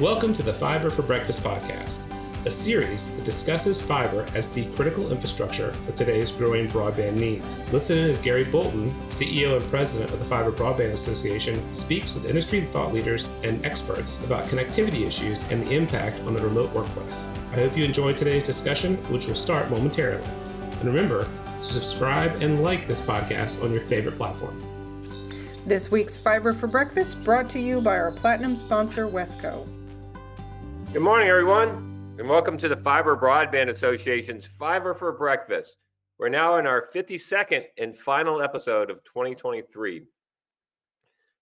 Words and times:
Welcome 0.00 0.32
to 0.32 0.42
the 0.42 0.54
Fiber 0.54 0.88
for 0.88 1.02
Breakfast 1.02 1.42
podcast, 1.42 2.06
a 2.46 2.50
series 2.50 3.14
that 3.14 3.22
discusses 3.22 3.82
fiber 3.82 4.24
as 4.34 4.48
the 4.48 4.64
critical 4.72 5.12
infrastructure 5.12 5.74
for 5.74 5.92
today's 5.92 6.32
growing 6.32 6.68
broadband 6.68 7.16
needs. 7.16 7.60
Listen 7.70 7.98
in 7.98 8.08
as 8.08 8.18
Gary 8.18 8.44
Bolton, 8.44 8.92
CEO 9.08 9.60
and 9.60 9.70
President 9.70 10.10
of 10.10 10.18
the 10.18 10.24
Fiber 10.24 10.52
Broadband 10.52 10.92
Association, 10.92 11.70
speaks 11.74 12.14
with 12.14 12.24
industry 12.24 12.62
thought 12.62 12.94
leaders 12.94 13.28
and 13.42 13.62
experts 13.62 14.24
about 14.24 14.46
connectivity 14.46 15.06
issues 15.06 15.42
and 15.50 15.66
the 15.66 15.76
impact 15.76 16.18
on 16.20 16.32
the 16.32 16.40
remote 16.40 16.72
workplace. 16.72 17.28
I 17.52 17.56
hope 17.56 17.76
you 17.76 17.84
enjoy 17.84 18.14
today's 18.14 18.44
discussion, 18.44 18.96
which 19.12 19.26
will 19.26 19.34
start 19.34 19.68
momentarily. 19.68 20.24
And 20.80 20.84
remember 20.84 21.24
to 21.58 21.62
subscribe 21.62 22.40
and 22.40 22.62
like 22.62 22.86
this 22.86 23.02
podcast 23.02 23.62
on 23.62 23.70
your 23.70 23.82
favorite 23.82 24.16
platform. 24.16 24.58
This 25.66 25.90
week's 25.90 26.16
Fiber 26.16 26.54
for 26.54 26.68
Breakfast 26.68 27.22
brought 27.22 27.50
to 27.50 27.60
you 27.60 27.82
by 27.82 27.98
our 27.98 28.12
platinum 28.12 28.56
sponsor, 28.56 29.06
Wesco. 29.06 29.68
Good 30.92 31.02
morning, 31.02 31.28
everyone, 31.28 32.16
and 32.18 32.28
welcome 32.28 32.58
to 32.58 32.68
the 32.68 32.74
Fiber 32.74 33.16
Broadband 33.16 33.68
Association's 33.68 34.48
Fiber 34.58 34.92
for 34.92 35.12
Breakfast. 35.12 35.76
We're 36.18 36.30
now 36.30 36.56
in 36.56 36.66
our 36.66 36.88
52nd 36.92 37.62
and 37.78 37.96
final 37.96 38.42
episode 38.42 38.90
of 38.90 39.04
2023. 39.04 40.02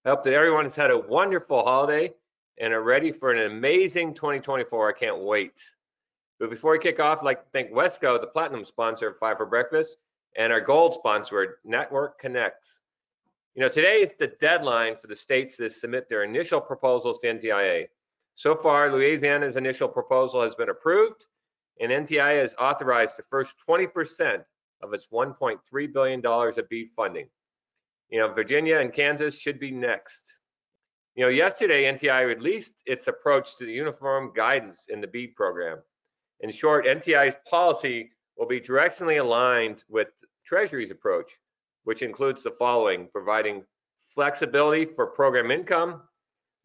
I 0.05 0.09
hope 0.11 0.23
that 0.25 0.35
everyone 0.35 0.65
has 0.65 0.77
had 0.77 0.91
a 0.91 0.99
wonderful 0.99 1.65
holiday 1.65 2.13
and 2.61 2.75
are 2.75 2.83
ready 2.83 3.11
for 3.11 3.33
an 3.33 3.51
amazing 3.51 4.13
2024. 4.13 4.91
I 4.91 4.93
can't 4.93 5.21
wait. 5.21 5.59
But 6.39 6.51
before 6.51 6.73
we 6.73 6.79
kick 6.79 7.01
off, 7.01 7.21
I'd 7.21 7.25
like 7.25 7.43
to 7.43 7.51
thank 7.51 7.73
Wesco, 7.73 8.21
the 8.21 8.27
platinum 8.27 8.67
sponsor 8.67 9.09
of 9.09 9.19
Fiber 9.19 9.47
Breakfast, 9.47 9.97
and 10.37 10.53
our 10.53 10.61
gold 10.61 10.93
sponsor, 10.93 11.61
Network 11.65 12.19
Connect. 12.21 12.67
You 13.55 13.63
know, 13.63 13.71
today 13.71 14.03
is 14.03 14.13
the 14.19 14.27
deadline 14.27 14.97
for 15.01 15.07
the 15.07 15.17
states 15.17 15.57
to 15.57 15.71
submit 15.71 16.11
their 16.11 16.23
initial 16.23 16.61
proposals 16.61 17.19
to 17.21 17.29
NTIA. 17.29 17.87
So 18.39 18.55
far, 18.55 18.93
Louisiana's 18.93 19.57
initial 19.57 19.89
proposal 19.89 20.45
has 20.45 20.55
been 20.55 20.69
approved, 20.69 21.27
and 21.81 21.91
NTIA 21.91 22.43
has 22.43 22.55
authorized 22.57 23.17
the 23.17 23.25
first 23.29 23.55
20% 23.69 24.45
of 24.81 24.95
its 24.95 25.09
$1.3 25.13 25.93
billion 25.93 26.25
of 26.25 26.69
BEAD 26.69 26.91
funding. 26.95 27.27
You 28.11 28.21
know, 28.21 28.33
Virginia 28.33 28.79
and 28.79 28.93
Kansas 28.93 29.37
should 29.37 29.59
be 29.59 29.73
next. 29.73 30.23
You 31.17 31.25
know, 31.25 31.31
yesterday, 31.31 31.93
NTIA 31.93 32.29
released 32.29 32.75
its 32.87 33.09
approach 33.09 33.57
to 33.57 33.67
the 33.67 33.73
uniform 33.73 34.31
guidance 34.37 34.87
in 34.89 35.01
the 35.01 35.09
BEAD 35.09 35.35
program. 35.35 35.79
In 36.39 36.53
short, 36.53 36.87
NTIA's 36.87 37.39
policy 37.51 38.13
will 38.37 38.47
be 38.47 38.61
directionally 38.61 39.21
aligned 39.21 39.83
with 39.89 40.11
Treasury's 40.47 40.93
approach, 40.93 41.33
which 41.83 42.03
includes 42.03 42.45
the 42.45 42.53
following, 42.53 43.09
providing 43.11 43.65
flexibility 44.15 44.85
for 44.85 45.09
program 45.09 45.51
income, 45.51 46.03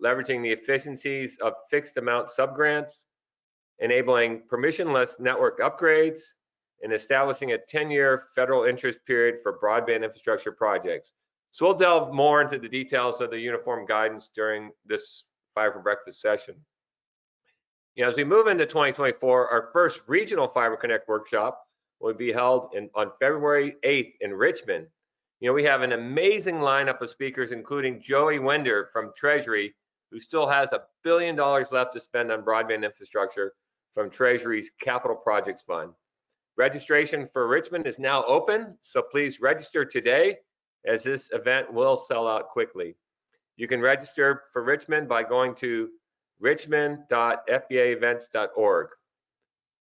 leveraging 0.03 0.43
the 0.43 0.51
efficiencies 0.51 1.37
of 1.41 1.53
fixed 1.71 1.97
amount 1.97 2.29
subgrants, 2.29 3.03
enabling 3.79 4.41
permissionless 4.51 5.19
network 5.19 5.59
upgrades, 5.59 6.19
and 6.81 6.91
establishing 6.91 7.53
a 7.53 7.57
10-year 7.73 8.25
federal 8.35 8.65
interest 8.65 8.99
period 9.07 9.35
for 9.41 9.57
broadband 9.59 10.03
infrastructure 10.03 10.51
projects. 10.51 11.13
So 11.51 11.65
we'll 11.65 11.77
delve 11.77 12.13
more 12.13 12.41
into 12.41 12.57
the 12.57 12.67
details 12.67 13.21
of 13.21 13.29
the 13.29 13.39
uniform 13.39 13.85
guidance 13.85 14.29
during 14.35 14.71
this 14.85 15.25
Fiber 15.55 15.73
for 15.73 15.81
Breakfast 15.81 16.19
session. 16.19 16.55
You 17.95 18.03
know, 18.03 18.09
as 18.09 18.17
we 18.17 18.23
move 18.23 18.47
into 18.47 18.65
2024, 18.65 19.49
our 19.49 19.69
first 19.71 20.01
regional 20.07 20.47
Fiber 20.47 20.75
Connect 20.75 21.07
workshop 21.07 21.63
will 21.99 22.13
be 22.13 22.33
held 22.33 22.69
in, 22.73 22.89
on 22.95 23.11
February 23.19 23.75
8th 23.85 24.13
in 24.21 24.33
Richmond. 24.33 24.87
You 25.39 25.49
know, 25.49 25.53
we 25.53 25.63
have 25.65 25.83
an 25.83 25.91
amazing 25.91 26.55
lineup 26.55 27.01
of 27.01 27.09
speakers, 27.11 27.51
including 27.51 28.01
Joey 28.01 28.39
Wender 28.39 28.89
from 28.91 29.11
Treasury, 29.15 29.75
who 30.13 30.19
still 30.19 30.47
has 30.47 30.69
a 30.71 30.83
billion 31.03 31.35
dollars 31.35 31.71
left 31.71 31.95
to 31.95 31.99
spend 31.99 32.31
on 32.31 32.43
broadband 32.43 32.85
infrastructure 32.85 33.55
from 33.95 34.11
Treasury's 34.11 34.69
Capital 34.79 35.17
Projects 35.17 35.63
Fund. 35.63 35.89
Registration 36.55 37.27
for 37.33 37.47
Richmond 37.47 37.87
is 37.87 37.97
now 37.97 38.23
open, 38.25 38.77
so 38.81 39.01
please 39.01 39.41
register 39.41 39.83
today 39.83 40.37
as 40.85 41.01
this 41.01 41.31
event 41.33 41.73
will 41.73 41.97
sell 41.97 42.27
out 42.27 42.49
quickly. 42.49 42.95
You 43.57 43.67
can 43.67 43.81
register 43.81 44.43
for 44.53 44.63
Richmond 44.63 45.09
by 45.09 45.23
going 45.23 45.55
to 45.55 45.89
richmond.fbaevents.org. 46.39 48.87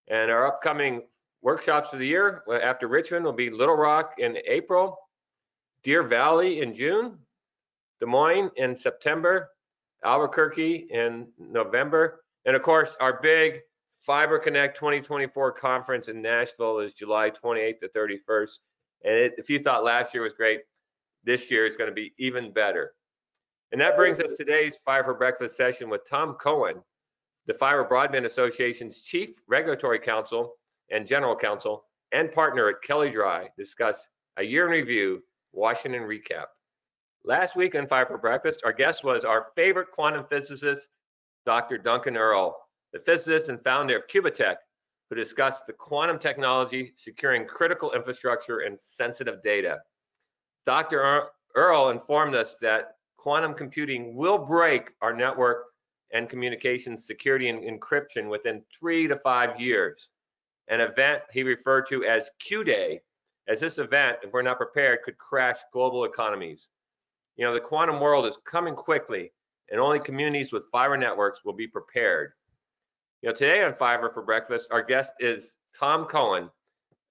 And 0.09 0.31
our 0.31 0.47
upcoming 0.47 1.03
workshops 1.42 1.91
for 1.91 1.98
the 1.98 2.06
year 2.06 2.42
after 2.62 2.88
Richmond 2.88 3.26
will 3.26 3.34
be 3.34 3.50
Little 3.50 3.76
Rock 3.76 4.15
in 4.16 4.38
April, 4.47 4.97
Deer 5.84 6.03
Valley 6.03 6.62
in 6.62 6.75
June, 6.75 7.19
Des 8.00 8.06
Moines 8.06 8.50
in 8.56 8.75
September, 8.75 9.50
Albuquerque 10.04 10.88
in 10.90 11.28
November. 11.38 12.22
And 12.44 12.56
of 12.56 12.62
course, 12.62 12.96
our 13.00 13.20
big 13.22 13.60
Fiber 14.04 14.38
Connect 14.38 14.76
2024 14.76 15.52
conference 15.52 16.08
in 16.08 16.20
Nashville 16.20 16.80
is 16.80 16.92
July 16.92 17.30
28th 17.30 17.80
to 17.80 17.88
31st. 17.88 18.58
And 19.04 19.14
it, 19.14 19.34
if 19.38 19.48
you 19.48 19.62
thought 19.62 19.84
last 19.84 20.12
year 20.14 20.22
was 20.22 20.32
great, 20.32 20.60
this 21.24 21.50
year 21.50 21.66
is 21.66 21.76
going 21.76 21.88
to 21.91 21.94
be 21.94 22.12
even 22.18 22.52
better. 22.52 22.94
And 23.70 23.80
that 23.80 23.96
brings 23.96 24.20
us 24.20 24.32
today's 24.36 24.78
Fiber 24.84 25.14
Breakfast 25.14 25.56
session 25.56 25.88
with 25.88 26.02
Tom 26.08 26.34
Cohen, 26.34 26.82
the 27.46 27.54
Fiber 27.54 27.86
Broadband 27.88 28.26
Association's 28.26 29.02
Chief 29.02 29.30
Regulatory 29.48 29.98
Counsel 29.98 30.54
and 30.91 31.06
General 31.06 31.36
Counsel 31.36 31.84
and 32.12 32.30
partner 32.30 32.68
at 32.68 32.82
Kelley 32.82 33.10
Drye, 33.10 33.48
discuss 33.56 34.08
a 34.36 34.42
year 34.42 34.66
in 34.66 34.72
review, 34.72 35.22
Washington 35.52 36.02
recap. 36.02 36.46
Last 37.25 37.55
week 37.55 37.77
on 37.77 37.87
Fiber 37.87 38.10
for 38.10 38.19
Breakfast, 38.19 38.62
our 38.65 38.72
guest 38.72 39.05
was 39.05 39.25
our 39.25 39.53
favorite 39.55 39.93
quantum 39.93 40.27
physicist, 40.28 40.88
Dr. 41.47 41.78
Duncan 41.78 42.16
Earle, 42.16 42.56
the 42.93 42.99
physicist 42.99 43.49
and 43.49 43.62
founder 43.62 43.97
of 43.97 44.09
Qubitekk, 44.09 44.56
who 45.09 45.15
discussed 45.15 45.69
the 45.69 45.72
quantum 45.72 46.19
technology 46.19 46.93
securing 46.97 47.47
critical 47.47 47.93
infrastructure 47.93 48.60
and 48.60 48.78
sensitive 48.78 49.41
data. 49.44 49.78
Dr. 50.66 51.28
Earle 51.55 51.91
informed 51.91 52.34
us 52.34 52.56
that 52.60 52.97
quantum 53.16 53.54
computing 53.54 54.16
will 54.16 54.39
break 54.39 54.91
our 55.00 55.15
network 55.15 55.66
and 56.12 56.28
communications 56.28 57.06
security 57.06 57.50
and 57.50 57.62
encryption 57.62 58.28
within 58.28 58.65
three 58.77 59.06
to 59.06 59.16
five 59.21 59.60
years. 59.60 60.09
An 60.66 60.81
event 60.81 61.22
he 61.33 61.44
referred 61.44 61.87
to 61.89 62.04
as 62.04 62.31
Q 62.41 62.65
Day, 62.65 63.00
as 63.47 63.60
this 63.60 63.78
event, 63.78 64.19
if 64.25 64.33
we're 64.33 64.43
not 64.43 64.56
prepared, 64.56 65.03
could 65.04 65.19
crash 65.19 65.59
global 65.72 66.04
economies. 66.04 66.66
You 67.37 67.47
know, 67.47 67.54
the 67.54 67.60
quantum 67.60 68.00
world 68.00 68.26
is 68.26 68.38
coming 68.44 68.75
quickly, 68.75 69.32
and 69.70 69.81
only 69.81 69.98
communities 69.98 70.53
with 70.53 70.70
fiber 70.70 70.97
networks 70.97 71.44
will 71.44 71.54
be 71.54 71.66
prepared. 71.66 72.32
You 73.22 73.28
know, 73.28 73.34
today 73.34 73.62
on 73.62 73.75
Fiber 73.75 74.10
for 74.10 74.22
Breakfast, 74.22 74.69
our 74.70 74.82
guest 74.82 75.12
is 75.20 75.54
Tom 75.78 76.06
Cohen, 76.06 76.50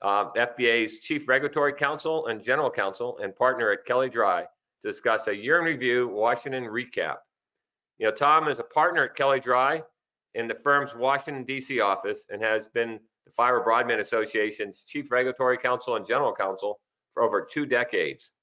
uh, 0.02 0.32
FBA's 0.34 1.00
Chief 1.00 1.28
Regulatory 1.28 1.74
Counsel 1.74 2.28
and 2.28 2.44
General 2.44 2.70
Counsel 2.70 3.18
and 3.20 3.36
partner 3.36 3.72
at 3.72 3.86
Kelley 3.86 4.10
Drye 4.10 4.44
to 4.44 4.92
discuss 4.92 5.28
a 5.28 5.36
year 5.36 5.60
in 5.60 5.66
review 5.66 6.08
Washington 6.08 6.66
recap. 6.66 7.18
You 7.98 8.08
know, 8.08 8.12
Tom 8.12 8.48
is 8.48 8.60
a 8.60 8.64
partner 8.64 9.06
at 9.06 9.16
Kelley 9.16 9.40
Drye 9.40 9.84
in 10.34 10.48
the 10.48 10.56
firm's 10.56 10.96
Washington, 10.96 11.44
D.C. 11.44 11.80
office 11.80 12.26
and 12.30 12.42
has 12.42 12.68
been 12.68 13.00
the 13.26 13.32
Fiber 13.32 13.64
Broadband 13.64 14.00
Association's 14.00 14.84
Chief 14.84 15.12
Regulatory 15.12 15.58
Counsel 15.58 15.96
and 15.96 16.08
General 16.08 16.34
Counsel 16.34 16.80
for 17.14 17.24
over 17.24 17.48
two 17.50 17.66
decades. 17.66 18.34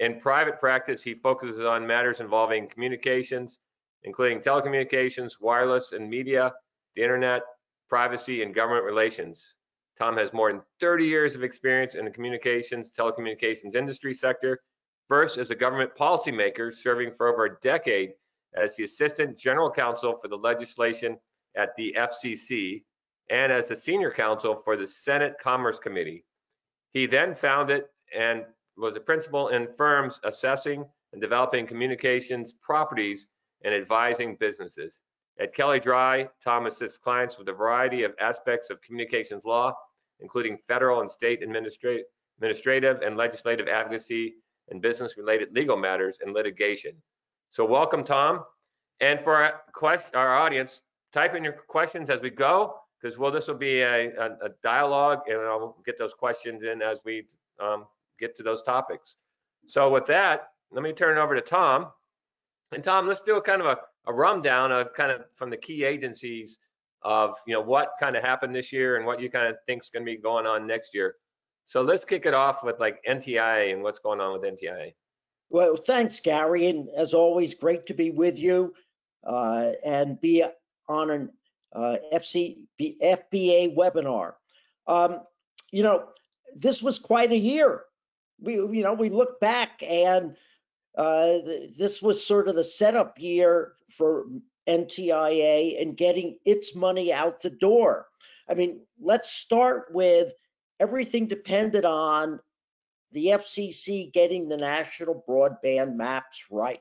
In 0.00 0.18
private 0.18 0.58
practice, 0.58 1.02
he 1.02 1.14
focuses 1.14 1.60
on 1.60 1.86
matters 1.86 2.20
involving 2.20 2.66
communications, 2.68 3.60
including 4.04 4.40
telecommunications, 4.40 5.34
wireless 5.40 5.92
and 5.92 6.08
media, 6.08 6.54
the 6.96 7.02
internet, 7.02 7.42
privacy, 7.90 8.42
and 8.42 8.54
government 8.54 8.86
relations. 8.86 9.56
Tom 9.98 10.16
has 10.16 10.32
more 10.32 10.50
than 10.50 10.62
30 10.80 11.04
years 11.04 11.36
of 11.36 11.44
experience 11.44 11.94
in 11.94 12.06
the 12.06 12.10
communications, 12.10 12.90
telecommunications 12.90 13.74
industry 13.74 14.14
sector, 14.14 14.62
first 15.06 15.36
as 15.36 15.50
a 15.50 15.54
government 15.54 15.90
policymaker, 15.98 16.74
serving 16.74 17.12
for 17.18 17.28
over 17.28 17.44
a 17.44 17.60
decade 17.60 18.12
as 18.54 18.74
the 18.76 18.84
Assistant 18.84 19.38
General 19.38 19.70
Counsel 19.70 20.18
for 20.22 20.28
the 20.28 20.36
legislation 20.36 21.18
at 21.58 21.76
the 21.76 21.94
FCC 21.98 22.84
and 23.28 23.52
as 23.52 23.68
the 23.68 23.76
Senior 23.76 24.10
Counsel 24.10 24.62
for 24.64 24.78
the 24.78 24.86
Senate 24.86 25.34
Commerce 25.42 25.78
Committee. 25.78 26.24
He 26.92 27.04
then 27.04 27.34
founded 27.34 27.84
and 28.16 28.46
was 28.76 28.96
a 28.96 29.00
principal 29.00 29.48
in 29.48 29.68
firms 29.76 30.20
assessing 30.24 30.84
and 31.12 31.20
developing 31.20 31.66
communications 31.66 32.54
properties 32.62 33.26
and 33.64 33.74
advising 33.74 34.36
businesses. 34.36 35.00
At 35.38 35.54
Kelley 35.54 35.80
Drye, 35.80 36.28
Tom 36.42 36.66
assists 36.66 36.98
clients 36.98 37.38
with 37.38 37.48
a 37.48 37.52
variety 37.52 38.02
of 38.02 38.14
aspects 38.20 38.70
of 38.70 38.80
communications 38.82 39.44
law, 39.44 39.74
including 40.20 40.58
federal 40.68 41.00
and 41.00 41.10
state 41.10 41.42
administrative 41.42 43.02
and 43.02 43.16
legislative 43.16 43.68
advocacy 43.68 44.34
and 44.68 44.80
business-related 44.80 45.48
legal 45.54 45.76
matters 45.76 46.18
and 46.20 46.34
litigation. 46.34 46.92
So 47.50 47.64
welcome, 47.64 48.04
Tom. 48.04 48.44
And 49.00 49.20
for 49.20 49.36
our, 49.36 49.62
quest, 49.72 50.14
our 50.14 50.36
audience, 50.36 50.82
type 51.12 51.34
in 51.34 51.42
your 51.42 51.54
questions 51.54 52.10
as 52.10 52.20
we 52.20 52.30
go, 52.30 52.76
because 53.00 53.18
well, 53.18 53.30
this 53.30 53.48
will 53.48 53.54
be 53.54 53.80
a, 53.80 54.10
a, 54.16 54.26
a, 54.44 54.48
dialogue, 54.62 55.20
and 55.26 55.38
I'll 55.38 55.76
get 55.86 55.98
those 55.98 56.12
questions 56.12 56.62
in 56.62 56.82
as 56.82 56.98
we 57.04 57.26
um, 57.60 57.86
get 58.20 58.36
to 58.36 58.42
those 58.42 58.62
topics. 58.62 59.16
So 59.66 59.90
with 59.90 60.06
that, 60.06 60.48
let 60.70 60.82
me 60.82 60.92
turn 60.92 61.16
it 61.16 61.20
over 61.20 61.34
to 61.34 61.40
Tom. 61.40 61.88
And 62.72 62.84
Tom, 62.84 63.08
let's 63.08 63.22
do 63.22 63.36
a 63.36 63.42
kind 63.42 63.60
of 63.60 63.66
a 63.66 63.78
a 64.06 64.12
rundown 64.12 64.72
of 64.72 64.92
kind 64.94 65.12
of 65.12 65.22
from 65.36 65.50
the 65.50 65.56
key 65.56 65.84
agencies 65.84 66.58
of 67.02 67.34
you 67.46 67.54
know 67.54 67.60
what 67.60 67.92
kind 67.98 68.16
of 68.16 68.22
happened 68.22 68.54
this 68.54 68.72
year 68.72 68.96
and 68.96 69.06
what 69.06 69.20
you 69.20 69.30
kind 69.30 69.46
of 69.46 69.56
think 69.66 69.82
is 69.82 69.90
going 69.90 70.04
to 70.04 70.10
be 70.10 70.18
going 70.18 70.46
on 70.46 70.66
next 70.66 70.94
year. 70.94 71.16
So 71.66 71.82
let's 71.82 72.04
kick 72.04 72.26
it 72.26 72.34
off 72.34 72.64
with 72.64 72.80
like 72.80 73.02
NTIA 73.08 73.72
and 73.72 73.82
what's 73.82 73.98
going 73.98 74.20
on 74.20 74.32
with 74.32 74.42
NTIA. 74.42 74.92
Well, 75.50 75.76
thanks, 75.76 76.20
Gary, 76.20 76.66
and 76.66 76.88
as 76.96 77.14
always, 77.14 77.54
great 77.54 77.86
to 77.86 77.94
be 77.94 78.10
with 78.10 78.38
you 78.38 78.74
uh, 79.24 79.72
and 79.84 80.20
be 80.20 80.44
on 80.88 81.10
an 81.10 81.30
uh, 81.74 81.96
FC, 82.12 82.58
FBA 82.80 83.76
webinar. 83.76 84.34
Um, 84.86 85.20
you 85.72 85.82
know, 85.82 86.08
this 86.54 86.82
was 86.82 86.98
quite 86.98 87.32
a 87.32 87.36
year. 87.36 87.82
We, 88.40 88.54
you 88.54 88.82
know, 88.82 88.94
we 88.94 89.08
look 89.08 89.40
back 89.40 89.82
and 89.82 90.36
uh, 90.96 91.38
this 91.76 92.02
was 92.02 92.24
sort 92.24 92.48
of 92.48 92.56
the 92.56 92.64
setup 92.64 93.18
year 93.18 93.74
for 93.90 94.26
NTIA 94.68 95.80
and 95.80 95.96
getting 95.96 96.38
its 96.44 96.74
money 96.74 97.12
out 97.12 97.40
the 97.40 97.50
door. 97.50 98.06
I 98.48 98.54
mean, 98.54 98.80
let's 99.00 99.30
start 99.30 99.88
with 99.92 100.32
everything 100.80 101.26
depended 101.26 101.84
on 101.84 102.40
the 103.12 103.26
FCC 103.26 104.12
getting 104.12 104.48
the 104.48 104.56
national 104.56 105.24
broadband 105.28 105.96
maps 105.96 106.46
right. 106.50 106.80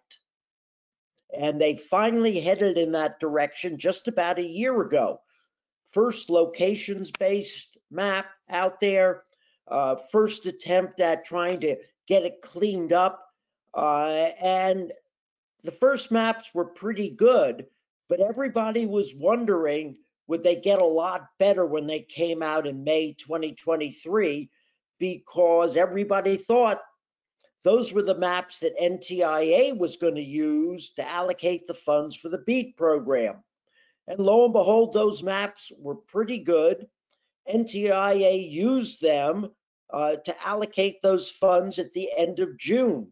And 1.37 1.59
they 1.59 1.75
finally 1.75 2.39
headed 2.39 2.77
in 2.77 2.91
that 2.93 3.19
direction 3.19 3.77
just 3.77 4.07
about 4.07 4.39
a 4.39 4.47
year 4.47 4.81
ago. 4.81 5.21
First 5.91 6.29
locations 6.29 7.11
based 7.11 7.77
map 7.91 8.27
out 8.49 8.79
there, 8.79 9.23
uh, 9.69 9.95
first 10.11 10.45
attempt 10.45 10.99
at 10.99 11.25
trying 11.25 11.59
to 11.61 11.77
get 12.07 12.23
it 12.23 12.41
cleaned 12.41 12.93
up. 12.93 13.25
Uh, 13.73 14.29
and 14.41 14.91
the 15.63 15.71
first 15.71 16.11
maps 16.11 16.49
were 16.53 16.65
pretty 16.65 17.09
good, 17.09 17.67
but 18.07 18.19
everybody 18.19 18.85
was 18.85 19.13
wondering 19.13 19.97
would 20.27 20.43
they 20.43 20.55
get 20.55 20.77
a 20.79 20.85
lot 20.85 21.27
better 21.39 21.65
when 21.65 21.87
they 21.87 22.01
came 22.01 22.43
out 22.43 22.67
in 22.67 22.83
May 22.83 23.13
2023 23.13 24.47
because 24.99 25.75
everybody 25.75 26.37
thought 26.37 26.81
those 27.63 27.91
were 27.91 28.03
the 28.03 28.17
maps 28.17 28.59
that 28.59 28.77
NTIA 28.79 29.75
was 29.75 29.97
going 29.97 30.15
to 30.15 30.21
use 30.21 30.91
to 30.91 31.09
allocate 31.09 31.65
the 31.65 31.73
funds 31.73 32.15
for 32.15 32.29
the 32.29 32.37
BEAD 32.37 32.77
program. 32.77 33.43
And 34.07 34.19
lo 34.19 34.45
and 34.45 34.53
behold, 34.53 34.93
those 34.93 35.23
maps 35.23 35.71
were 35.79 35.95
pretty 35.95 36.37
good. 36.37 36.87
NTIA 37.51 38.49
used 38.49 39.01
them 39.01 39.49
uh, 39.91 40.15
to 40.17 40.47
allocate 40.47 41.01
those 41.01 41.29
funds 41.29 41.79
at 41.79 41.93
the 41.93 42.09
end 42.17 42.39
of 42.39 42.57
June. 42.57 43.11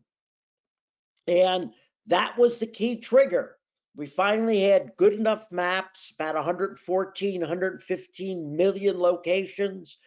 And 1.28 1.72
that 2.08 2.38
was 2.38 2.58
the 2.58 2.68
key 2.68 2.98
trigger. 2.98 3.58
We 3.96 4.06
finally 4.06 4.62
had 4.62 4.96
good 4.98 5.14
enough 5.14 5.52
maps, 5.52 6.14
about 6.14 6.36
114, 6.36 7.42
115 7.42 8.56
million 8.56 9.00
locations. 9.00 9.98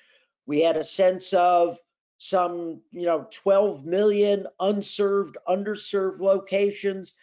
We 0.46 0.60
had 0.60 0.76
a 0.76 0.84
sense 0.84 1.32
of 1.32 1.76
some, 2.18 2.80
you 2.92 3.06
know, 3.06 3.26
12 3.32 3.84
million 3.84 4.46
unserved, 4.60 5.38
underserved 5.48 6.20
locations. 6.20 7.14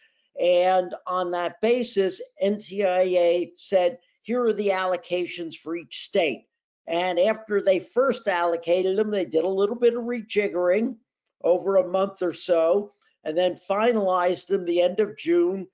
And 0.42 0.94
on 1.06 1.32
that 1.32 1.62
basis, 1.62 2.22
NTIA 2.44 3.52
said, 3.56 4.00
here 4.24 4.44
are 4.44 4.54
the 4.54 4.70
allocations 4.70 5.56
for 5.56 5.78
each 5.78 6.06
state. 6.06 6.48
And 6.88 7.20
after 7.20 7.62
they 7.62 7.80
first 7.80 8.28
allocated 8.28 8.98
them, 8.98 9.12
they 9.12 9.26
did 9.26 9.44
a 9.44 9.50
little 9.50 9.76
bit 9.76 9.96
of 9.96 10.04
rejiggering 10.04 10.96
over 11.44 11.78
a 11.78 11.88
month 11.88 12.22
or 12.22 12.34
so, 12.34 12.94
and 13.24 13.38
then 13.38 13.60
finalized 13.70 14.48
them 14.48 14.66
the 14.66 14.82
end 14.82 15.00
of 15.00 15.18
June, 15.18 15.68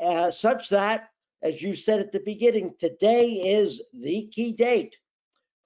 uh, 0.00 0.30
such 0.30 0.68
that, 0.68 1.08
as 1.42 1.62
you 1.62 1.74
said 1.74 2.00
at 2.00 2.12
the 2.12 2.20
beginning, 2.20 2.74
today 2.78 3.26
is 3.26 3.80
the 3.94 4.26
key 4.28 4.52
date 4.52 4.96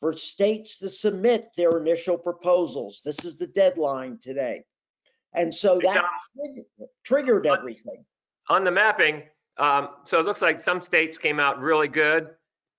for 0.01 0.13
states 0.13 0.79
to 0.79 0.89
submit 0.89 1.51
their 1.57 1.79
initial 1.79 2.17
proposals. 2.17 3.03
This 3.05 3.25
is 3.25 3.37
the 3.37 3.49
deadline 3.49 4.19
today. 4.19 4.65
And 5.35 5.53
so 5.53 5.79
that 5.83 6.05
triggered 7.05 7.47
everything. 7.47 8.05
On 8.49 8.65
the 8.65 8.71
mapping, 8.71 9.25
um, 9.59 9.89
so 10.05 10.21
it 10.21 10.25
looks 10.25 10.41
like 10.41 10.59
some 10.59 10.83
states 10.83 11.19
came 11.19 11.41
out 11.41 11.61
really 11.61 11.89
good 11.89 12.31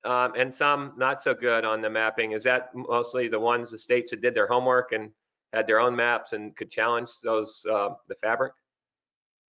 um, 0.06 0.34
and 0.38 0.54
some 0.54 0.94
not 0.98 1.22
so 1.22 1.34
good 1.34 1.66
on 1.66 1.82
the 1.82 1.90
mapping. 1.90 2.32
Is 2.32 2.44
that 2.44 2.70
mostly 2.74 3.28
the 3.28 3.40
ones, 3.40 3.72
the 3.72 3.78
states 3.78 4.12
that 4.12 4.22
did 4.22 4.34
their 4.34 4.48
homework 4.48 4.92
and 4.92 5.12
had 5.54 5.68
their 5.68 5.80
own 5.80 5.96
maps 5.96 6.34
and 6.34 6.56
could 6.56 6.72
challenge 6.72 7.10
those, 7.24 7.66
uh, 7.72 7.90
the 8.08 8.16
fabric? 8.16 8.54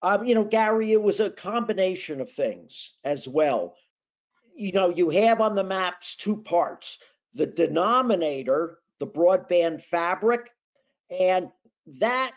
Um, 0.02 0.26
you 0.26 0.36
know, 0.36 0.44
Gary, 0.44 0.92
it 0.92 1.02
was 1.02 1.20
a 1.20 1.32
combination 1.32 2.22
of 2.22 2.32
things 2.32 2.94
as 3.04 3.28
well. 3.28 3.76
You 4.56 4.72
know, 4.72 4.90
you 4.90 5.10
have 5.10 5.42
on 5.42 5.56
the 5.56 5.64
maps 5.64 6.16
two 6.16 6.38
parts 6.38 7.00
the 7.34 7.46
denominator, 7.46 8.80
the 9.00 9.08
broadband 9.08 9.84
fabric, 9.84 10.52
and 11.10 11.50
that 12.00 12.32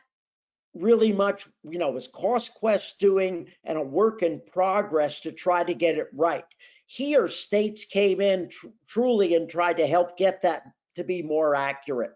really 0.74 1.12
much, 1.12 1.46
you 1.62 1.78
know, 1.78 1.90
was 1.90 2.08
CostQuest 2.08 2.98
doing 2.98 3.48
and 3.64 3.78
a 3.78 3.82
work 3.82 4.22
in 4.22 4.40
progress 4.52 5.20
to 5.20 5.32
try 5.32 5.62
to 5.62 5.74
get 5.74 5.98
it 5.98 6.08
right. 6.12 6.44
Here, 6.90 7.28
states 7.28 7.84
came 7.84 8.22
in 8.22 8.48
tr- 8.48 8.68
truly 8.88 9.34
and 9.34 9.48
tried 9.48 9.76
to 9.76 9.86
help 9.86 10.16
get 10.16 10.40
that 10.40 10.62
to 10.96 11.04
be 11.04 11.20
more 11.20 11.54
accurate. 11.54 12.14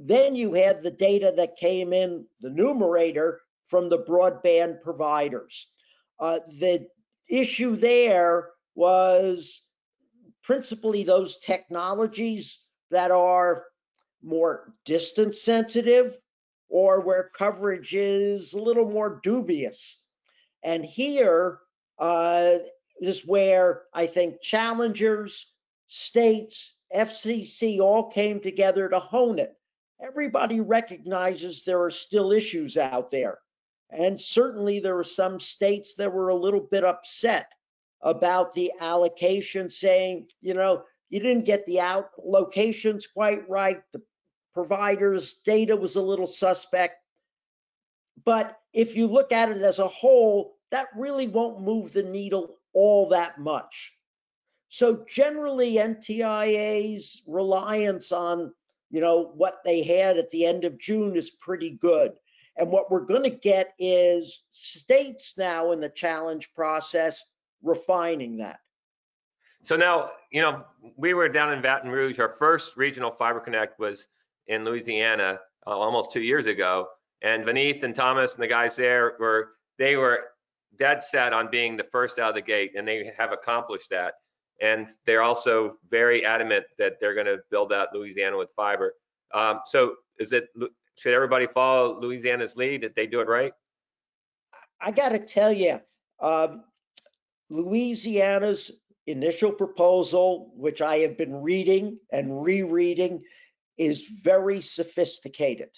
Then 0.00 0.34
you 0.34 0.52
had 0.52 0.82
the 0.82 0.90
data 0.90 1.32
that 1.36 1.56
came 1.56 1.92
in, 1.92 2.26
the 2.40 2.50
numerator, 2.50 3.40
from 3.68 3.88
the 3.88 4.00
broadband 4.00 4.82
providers. 4.82 5.68
Uh, 6.18 6.40
the 6.58 6.88
issue 7.28 7.76
there 7.76 8.50
was 8.74 9.62
principally 10.42 11.04
those 11.04 11.38
technologies 11.38 12.58
that 12.90 13.12
are 13.12 13.64
more 14.24 14.74
distance 14.84 15.40
sensitive 15.40 16.18
or 16.68 17.00
where 17.00 17.30
coverage 17.38 17.94
is 17.94 18.54
a 18.54 18.60
little 18.60 18.90
more 18.90 19.20
dubious. 19.22 20.00
And 20.64 20.84
here 20.84 21.60
uh, 21.98 22.56
is 23.00 23.26
where 23.26 23.82
I 23.92 24.06
think 24.06 24.40
challengers, 24.40 25.48
states, 25.88 26.76
FCC 26.94 27.80
all 27.80 28.10
came 28.10 28.40
together 28.40 28.88
to 28.88 29.00
hone 29.00 29.38
it. 29.38 29.54
Everybody 30.00 30.60
recognizes 30.60 31.62
there 31.62 31.82
are 31.82 31.90
still 31.90 32.32
issues 32.32 32.76
out 32.76 33.10
there. 33.10 33.38
And 33.90 34.20
certainly 34.20 34.80
there 34.80 34.96
were 34.96 35.04
some 35.04 35.38
states 35.38 35.94
that 35.96 36.12
were 36.12 36.28
a 36.28 36.34
little 36.34 36.60
bit 36.60 36.84
upset 36.84 37.46
about 38.02 38.52
the 38.54 38.72
allocation, 38.80 39.70
saying, 39.70 40.28
you 40.40 40.54
know, 40.54 40.82
you 41.10 41.20
didn't 41.20 41.44
get 41.44 41.64
the 41.66 41.80
out 41.80 42.10
locations 42.22 43.06
quite 43.06 43.48
right. 43.48 43.82
The 43.92 44.02
providers' 44.52 45.36
data 45.44 45.76
was 45.76 45.96
a 45.96 46.02
little 46.02 46.26
suspect. 46.26 46.96
But 48.24 48.58
if 48.72 48.96
you 48.96 49.06
look 49.06 49.32
at 49.32 49.50
it 49.50 49.62
as 49.62 49.78
a 49.78 49.88
whole, 49.88 50.56
that 50.70 50.88
really 50.96 51.28
won't 51.28 51.60
move 51.60 51.92
the 51.92 52.02
needle 52.02 52.58
all 52.74 53.08
that 53.08 53.38
much. 53.38 53.92
So 54.68 55.04
generally, 55.08 55.74
NTIA's 55.74 57.22
reliance 57.26 58.12
on 58.12 58.52
you 58.90 59.00
know 59.00 59.32
what 59.34 59.60
they 59.64 59.82
had 59.82 60.18
at 60.18 60.30
the 60.30 60.44
end 60.44 60.64
of 60.64 60.78
June 60.78 61.16
is 61.16 61.30
pretty 61.30 61.70
good. 61.70 62.12
And 62.56 62.70
what 62.70 62.90
we're 62.90 63.00
going 63.00 63.24
to 63.24 63.30
get 63.30 63.74
is 63.78 64.44
states 64.52 65.34
now 65.36 65.72
in 65.72 65.80
the 65.80 65.88
challenge 65.88 66.52
process 66.54 67.22
refining 67.62 68.36
that. 68.38 68.60
So 69.62 69.76
now, 69.76 70.10
you 70.30 70.42
know, 70.42 70.64
we 70.96 71.14
were 71.14 71.28
down 71.28 71.52
in 71.52 71.62
Baton 71.62 71.90
Rouge. 71.90 72.18
Our 72.18 72.36
first 72.38 72.76
regional 72.76 73.10
Fiber 73.10 73.40
Connect 73.40 73.80
was 73.80 74.06
in 74.46 74.64
Louisiana 74.64 75.40
uh, 75.66 75.70
almost 75.70 76.12
two 76.12 76.20
years 76.20 76.46
ago. 76.46 76.88
And 77.22 77.44
Veneeth 77.44 77.82
and 77.82 77.94
Thomas 77.94 78.34
and 78.34 78.42
the 78.42 78.46
guys 78.46 78.76
there 78.76 79.14
were, 79.18 79.52
they 79.78 79.96
were 79.96 80.24
dead 80.78 81.02
set 81.02 81.32
on 81.32 81.50
being 81.50 81.76
the 81.76 81.86
first 81.90 82.18
out 82.18 82.30
of 82.30 82.34
the 82.34 82.42
gate, 82.42 82.72
and 82.76 82.86
they 82.86 83.12
have 83.16 83.32
accomplished 83.32 83.90
that. 83.90 84.14
And 84.60 84.88
they're 85.06 85.22
also 85.22 85.78
very 85.90 86.24
adamant 86.24 86.64
that 86.78 86.94
they're 87.00 87.14
going 87.14 87.26
to 87.26 87.38
build 87.50 87.72
out 87.72 87.88
Louisiana 87.92 88.36
with 88.36 88.50
fiber. 88.54 88.94
Um, 89.32 89.60
so 89.66 89.94
is 90.18 90.32
it, 90.32 90.48
should 90.96 91.12
everybody 91.12 91.48
follow 91.48 92.00
Louisiana's 92.00 92.56
lead? 92.56 92.82
Did 92.82 92.94
they 92.94 93.06
do 93.06 93.20
it 93.20 93.26
right? 93.28 93.52
I 94.80 94.92
got 94.92 95.10
to 95.10 95.18
tell 95.18 95.52
you, 95.52 95.80
um, 96.20 96.64
Louisiana's 97.50 98.70
initial 99.06 99.52
proposal, 99.52 100.52
which 100.54 100.80
I 100.80 100.98
have 100.98 101.18
been 101.18 101.34
reading 101.34 101.98
and 102.12 102.42
rereading, 102.42 103.22
is 103.76 104.06
very 104.22 104.60
sophisticated. 104.60 105.70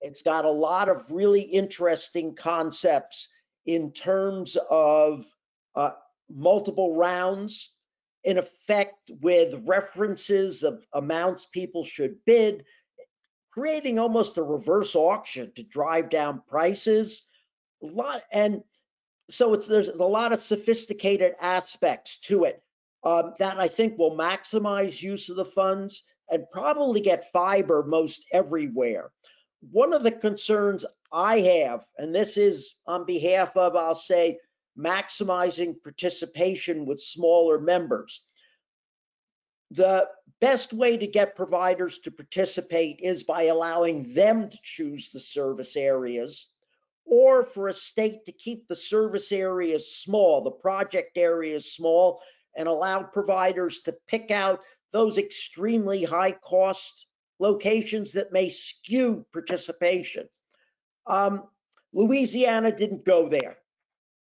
It's 0.00 0.22
got 0.22 0.44
a 0.44 0.50
lot 0.50 0.88
of 0.88 1.06
really 1.10 1.42
interesting 1.42 2.34
concepts 2.34 3.28
in 3.66 3.92
terms 3.92 4.56
of 4.70 5.26
uh, 5.74 5.90
multiple 6.30 6.96
rounds, 6.96 7.72
in 8.24 8.38
effect, 8.38 9.10
with 9.20 9.62
references 9.66 10.62
of 10.62 10.84
amounts 10.92 11.46
people 11.46 11.84
should 11.84 12.16
bid, 12.24 12.64
creating 13.50 13.98
almost 13.98 14.38
a 14.38 14.42
reverse 14.42 14.94
auction 14.94 15.52
to 15.56 15.62
drive 15.62 16.10
down 16.10 16.42
prices. 16.48 17.22
A 17.82 17.86
lot, 17.86 18.22
and 18.32 18.62
so 19.30 19.54
it's 19.54 19.66
there's 19.66 19.88
a 19.88 20.04
lot 20.04 20.32
of 20.32 20.40
sophisticated 20.40 21.34
aspects 21.40 22.18
to 22.20 22.44
it 22.44 22.62
um, 23.04 23.34
that 23.38 23.58
I 23.58 23.68
think 23.68 23.98
will 23.98 24.16
maximize 24.16 25.02
use 25.02 25.28
of 25.28 25.36
the 25.36 25.44
funds 25.44 26.04
and 26.30 26.44
probably 26.50 27.00
get 27.00 27.30
fiber 27.32 27.84
most 27.86 28.24
everywhere. 28.32 29.10
One 29.60 29.92
of 29.92 30.02
the 30.02 30.12
concerns 30.12 30.84
I 31.12 31.40
have, 31.40 31.86
and 31.98 32.14
this 32.14 32.36
is 32.36 32.76
on 32.86 33.04
behalf 33.04 33.56
of, 33.56 33.76
I'll 33.76 33.94
say, 33.94 34.38
maximizing 34.78 35.82
participation 35.82 36.84
with 36.84 37.00
smaller 37.00 37.58
members. 37.58 38.22
The 39.70 40.08
best 40.40 40.72
way 40.72 40.96
to 40.96 41.06
get 41.06 41.34
providers 41.34 41.98
to 42.00 42.10
participate 42.10 43.00
is 43.02 43.24
by 43.24 43.44
allowing 43.44 44.12
them 44.12 44.48
to 44.48 44.58
choose 44.62 45.10
the 45.10 45.20
service 45.20 45.76
areas 45.76 46.48
or 47.04 47.44
for 47.44 47.68
a 47.68 47.74
state 47.74 48.24
to 48.26 48.32
keep 48.32 48.66
the 48.68 48.74
service 48.74 49.32
areas 49.32 49.96
small, 49.96 50.42
the 50.42 50.50
project 50.50 51.16
areas 51.16 51.72
small, 51.72 52.20
and 52.56 52.68
allow 52.68 53.02
providers 53.02 53.80
to 53.82 53.96
pick 54.08 54.30
out 54.30 54.60
those 54.92 55.18
extremely 55.18 56.04
high 56.04 56.32
cost 56.32 57.06
locations 57.38 58.12
that 58.12 58.32
may 58.32 58.48
skew 58.48 59.26
participation. 59.32 60.28
Um, 61.06 61.44
Louisiana 61.92 62.72
didn't 62.72 63.04
go 63.04 63.28
there. 63.28 63.58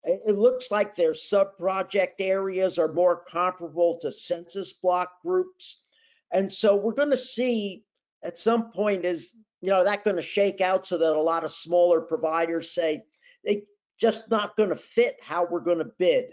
It 0.03 0.37
looks 0.37 0.69
like 0.69 0.95
their 0.95 1.13
sub-project 1.13 2.19
areas 2.19 2.77
are 2.77 2.91
more 2.91 3.23
comparable 3.29 3.99
to 4.01 4.11
census 4.11 4.73
block 4.73 5.21
groups. 5.21 5.83
And 6.31 6.51
so 6.51 6.75
we're 6.75 6.93
going 6.93 7.11
to 7.11 7.17
see 7.17 7.85
at 8.21 8.37
some 8.37 8.71
point 8.71 9.05
is, 9.05 9.31
you 9.61 9.69
know, 9.69 9.83
that 9.83 10.03
going 10.03 10.17
to 10.17 10.21
shake 10.21 10.59
out 10.59 10.85
so 10.85 10.97
that 10.97 11.15
a 11.15 11.21
lot 11.21 11.45
of 11.45 11.51
smaller 11.51 12.01
providers 12.01 12.71
say 12.71 13.03
they 13.45 13.63
just 13.99 14.29
not 14.29 14.57
going 14.57 14.69
to 14.69 14.75
fit 14.75 15.17
how 15.21 15.47
we're 15.49 15.61
going 15.61 15.77
to 15.77 15.91
bid. 15.97 16.25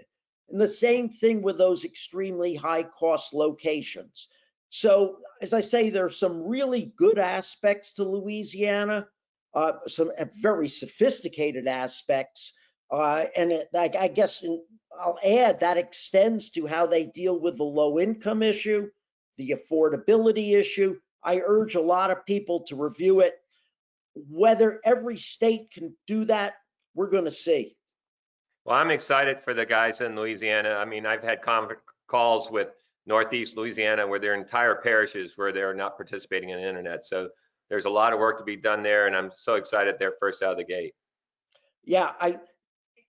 And 0.48 0.60
the 0.60 0.66
same 0.66 1.08
thing 1.08 1.40
with 1.40 1.56
those 1.56 1.84
extremely 1.84 2.56
high 2.56 2.82
cost 2.82 3.32
locations. 3.32 4.28
So, 4.70 5.16
as 5.42 5.52
I 5.52 5.60
say, 5.60 5.90
there 5.90 6.04
are 6.04 6.10
some 6.10 6.42
really 6.46 6.92
good 6.96 7.18
aspects 7.18 7.92
to 7.94 8.04
Louisiana, 8.04 9.08
uh, 9.52 9.72
some 9.88 10.12
very 10.40 10.68
sophisticated 10.68 11.66
aspects. 11.66 12.52
Uh, 12.90 13.24
and 13.36 13.52
it, 13.52 13.68
I, 13.74 13.90
I, 13.98 14.08
guess 14.08 14.42
in, 14.42 14.62
I'll 14.98 15.18
add 15.24 15.60
that 15.60 15.76
extends 15.76 16.50
to 16.50 16.66
how 16.66 16.86
they 16.86 17.04
deal 17.04 17.38
with 17.38 17.56
the 17.56 17.64
low 17.64 17.98
income 17.98 18.42
issue, 18.42 18.88
the 19.38 19.50
affordability 19.50 20.56
issue. 20.56 20.96
I 21.22 21.40
urge 21.44 21.74
a 21.74 21.80
lot 21.80 22.10
of 22.12 22.24
people 22.24 22.60
to 22.64 22.76
review 22.76 23.20
it. 23.20 23.34
Whether 24.14 24.80
every 24.84 25.16
state 25.16 25.72
can 25.72 25.94
do 26.06 26.24
that, 26.26 26.54
we're 26.94 27.10
going 27.10 27.24
to 27.24 27.30
see. 27.30 27.76
Well, 28.64 28.76
I'm 28.76 28.90
excited 28.90 29.40
for 29.40 29.54
the 29.54 29.66
guys 29.66 30.00
in 30.00 30.14
Louisiana. 30.14 30.70
I 30.70 30.84
mean, 30.84 31.06
I've 31.06 31.22
had 31.22 31.40
calls 31.42 32.50
with 32.50 32.68
Northeast 33.06 33.56
Louisiana 33.56 34.06
where 34.06 34.18
their 34.18 34.34
entire 34.34 34.76
parishes 34.76 35.32
where 35.36 35.52
they're 35.52 35.74
not 35.74 35.96
participating 35.96 36.50
in 36.50 36.60
the 36.60 36.68
internet. 36.68 37.04
So 37.04 37.28
there's 37.68 37.86
a 37.86 37.90
lot 37.90 38.12
of 38.12 38.18
work 38.18 38.38
to 38.38 38.44
be 38.44 38.56
done 38.56 38.82
there, 38.82 39.06
and 39.06 39.16
I'm 39.16 39.30
so 39.34 39.54
excited 39.54 39.96
they're 39.98 40.14
first 40.20 40.42
out 40.42 40.52
of 40.52 40.58
the 40.58 40.64
gate. 40.64 40.94
Yeah, 41.84 42.12
I 42.20 42.38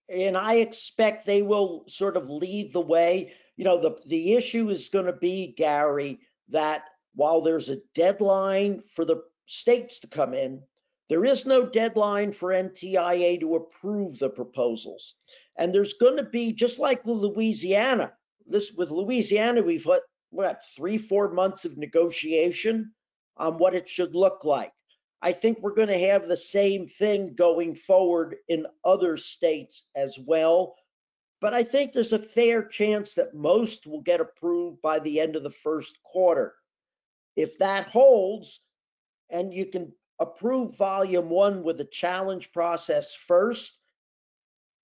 and 0.10 0.38
I 0.38 0.56
expect 0.56 1.26
they 1.26 1.42
will 1.42 1.86
sort 1.88 2.18
of 2.18 2.30
lead 2.30 2.74
the 2.74 2.82
way. 2.82 3.34
You 3.58 3.66
know, 3.66 3.80
the 3.82 4.00
the 4.08 4.34
issue 4.34 4.70
is 4.70 4.90
going 4.90 5.06
to 5.06 5.14
be 5.14 5.54
Gary 5.58 6.20
that 6.50 6.84
while 7.16 7.42
there's 7.42 7.70
a 7.70 7.82
deadline 7.96 8.84
for 8.96 9.06
the 9.06 9.24
states 9.46 10.00
to 10.00 10.08
come 10.08 10.34
in, 10.34 10.62
there 11.10 11.26
is 11.26 11.46
no 11.46 11.66
deadline 11.66 12.32
for 12.32 12.52
NTIA 12.52 13.40
to 13.42 13.56
approve 13.56 14.18
the 14.18 14.30
proposals. 14.30 15.16
And 15.58 15.74
there's 15.76 15.96
going 15.96 16.18
to 16.18 16.24
be, 16.24 16.54
just 16.54 16.80
like 16.80 17.06
Louisiana, 17.06 18.14
this 18.48 18.72
with 18.72 18.92
Louisiana, 18.92 19.62
we've 19.62 19.88
had 20.38 20.58
three, 20.76 20.98
four 20.98 21.32
months 21.32 21.66
of 21.66 21.78
negotiation 21.78 22.94
on 23.38 23.58
what 23.58 23.76
it 23.76 23.90
should 23.90 24.16
look 24.16 24.44
like. 24.44 24.72
I 25.22 25.34
think 25.34 25.60
we're 25.60 25.76
going 25.76 25.88
to 25.88 26.08
have 26.08 26.28
the 26.28 26.38
same 26.38 26.88
thing 26.88 27.36
going 27.36 27.76
forward 27.76 28.38
in 28.48 28.66
other 28.84 29.18
states 29.18 29.84
as 29.96 30.18
well. 30.18 30.76
But 31.42 31.54
I 31.54 31.64
think 31.64 31.92
there's 31.92 32.14
a 32.14 32.20
fair 32.20 32.64
chance 32.64 33.16
that 33.16 33.36
most 33.36 33.88
will 33.88 34.02
get 34.02 34.22
approved 34.22 34.82
by 34.82 35.00
the 35.00 35.20
end 35.20 35.36
of 35.36 35.44
the 35.44 35.50
first 35.50 35.98
quarter. 36.04 36.56
If 37.36 37.58
that 37.60 37.88
holds, 37.88 38.62
and 39.30 39.54
you 39.54 39.66
can 39.66 39.92
approve 40.20 40.78
volume 40.78 41.30
one 41.30 41.64
with 41.64 41.82
a 41.82 41.86
challenge 41.86 42.52
process 42.52 43.14
first, 43.14 43.80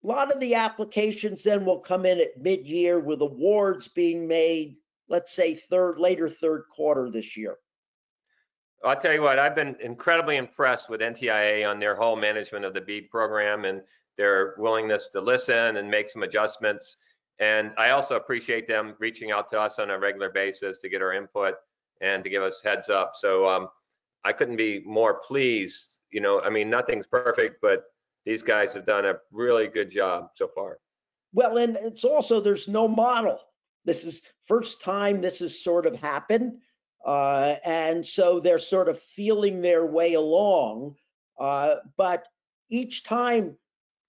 a 0.04 0.08
lot 0.08 0.32
of 0.32 0.40
the 0.40 0.56
applications 0.56 1.44
then 1.44 1.66
will 1.66 1.80
come 1.80 2.06
in 2.06 2.20
at 2.20 2.42
mid-year 2.42 3.00
with 3.00 3.22
awards 3.22 3.88
being 3.88 4.28
made, 4.28 4.78
let's 5.10 5.32
say 5.32 5.56
third, 5.56 6.00
later 6.00 6.30
third 6.30 6.64
quarter 6.74 7.10
this 7.10 7.36
year. 7.36 7.58
I'll 8.86 9.00
tell 9.00 9.14
you 9.14 9.24
what, 9.24 9.40
I've 9.40 9.56
been 9.56 9.76
incredibly 9.82 10.38
impressed 10.38 10.90
with 10.90 11.02
NTIA 11.02 11.68
on 11.68 11.80
their 11.80 11.96
whole 11.96 12.16
management 12.16 12.64
of 12.64 12.74
the 12.74 12.82
BEAD 12.82 13.10
program 13.10 13.66
and 13.66 13.82
their 14.18 14.54
willingness 14.58 15.10
to 15.10 15.22
listen 15.22 15.78
and 15.78 15.90
make 15.90 16.10
some 16.10 16.24
adjustments. 16.24 16.98
And 17.40 17.72
I 17.78 17.90
also 17.90 18.16
appreciate 18.16 18.68
them 18.68 18.96
reaching 19.00 19.32
out 19.32 19.50
to 19.50 19.60
us 19.60 19.80
on 19.80 19.90
a 19.90 19.98
regular 19.98 20.30
basis 20.30 20.80
to 20.80 20.90
get 20.90 21.02
our 21.02 21.14
input 21.14 21.56
and 22.02 22.24
to 22.24 22.30
give 22.30 22.44
us 22.44 22.62
heads 22.64 22.90
up. 22.90 23.14
So 23.16 23.48
um, 23.48 23.68
I 24.24 24.32
couldn't 24.34 24.58
be 24.58 24.84
more 24.86 25.16
pleased. 25.16 26.00
You 26.12 26.22
know, 26.22 26.42
I 26.42 26.50
mean, 26.50 26.70
nothing's 26.70 27.08
perfect, 27.08 27.62
but 27.62 27.86
these 28.28 28.42
guys 28.42 28.74
have 28.74 28.86
done 28.86 29.06
a 29.06 29.16
really 29.32 29.68
good 29.68 29.90
job 29.90 30.32
so 30.36 30.50
far. 30.54 30.80
Well, 31.32 31.58
and 31.58 31.78
it's 31.78 32.04
also 32.04 32.42
there's 32.42 32.68
no 32.68 32.86
model. 32.86 33.40
This 33.86 34.04
is 34.04 34.22
first 34.46 34.82
time 34.82 35.22
this 35.22 35.40
has 35.40 35.64
sort 35.64 35.86
of 35.86 35.96
happened. 35.96 36.58
Uh, 37.06 37.56
and 37.64 38.06
so 38.06 38.42
they're 38.42 38.60
sort 38.60 38.90
of 38.90 39.02
feeling 39.02 39.62
their 39.62 39.86
way 39.86 40.16
along. 40.16 40.96
Uh, 41.40 41.76
but 41.96 42.28
each 42.70 43.06
time, 43.06 43.56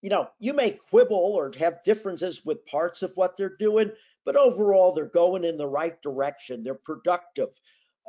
you 0.03 0.11
know, 0.11 0.29
you 0.41 0.53
may 0.53 0.73
quibble 0.73 1.17
or 1.17 1.53
have 1.57 1.85
differences 1.85 2.45
with 2.45 2.67
parts 2.67 3.03
of 3.03 3.13
what 3.15 3.37
they're 3.37 3.57
doing, 3.57 3.89
but 4.25 4.35
overall, 4.35 4.93
they're 4.93 5.07
going 5.07 5.45
in 5.45 5.57
the 5.57 5.69
right 5.69 6.03
direction. 6.03 6.65
They're 6.65 6.75
productive. 6.75 7.51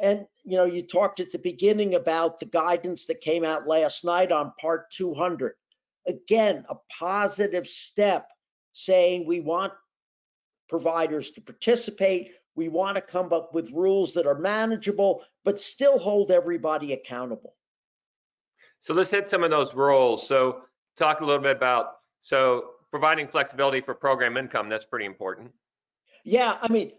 And, 0.01 0.25
you 0.43 0.57
know, 0.57 0.65
you 0.65 0.81
talked 0.81 1.19
at 1.19 1.31
the 1.31 1.37
beginning 1.37 1.93
about 1.93 2.39
the 2.39 2.47
guidance 2.47 3.05
that 3.05 3.21
came 3.21 3.43
out 3.43 3.67
last 3.67 4.03
night 4.03 4.31
on 4.31 4.53
part 4.59 4.89
200. 4.89 5.53
Again, 6.09 6.65
a 6.69 6.75
positive 6.97 7.67
step 7.67 8.27
saying 8.73 9.27
we 9.27 9.39
want 9.39 9.71
providers 10.67 11.31
to 11.31 11.41
participate, 11.41 12.31
we 12.55 12.67
want 12.67 12.95
to 12.95 13.01
come 13.01 13.31
up 13.31 13.53
with 13.53 13.71
rules 13.71 14.13
that 14.13 14.25
are 14.25 14.37
manageable, 14.37 15.23
but 15.45 15.61
still 15.61 15.99
hold 15.99 16.31
everybody 16.31 16.93
accountable. 16.93 17.53
So 18.79 18.93
let's 18.93 19.11
hit 19.11 19.29
some 19.29 19.43
of 19.43 19.51
those 19.51 19.73
rules. 19.73 20.27
So 20.27 20.61
talk 20.97 21.21
a 21.21 21.25
little 21.25 21.41
bit 21.41 21.55
about 21.55 21.97
so 22.21 22.71
providing 22.91 23.27
flexibility 23.27 23.81
for 23.81 23.93
program 23.93 24.35
income. 24.35 24.67
That's 24.67 24.85
pretty 24.85 25.05
important. 25.05 25.51
Yeah, 26.23 26.57
I 26.59 26.67
mean, 26.69 26.91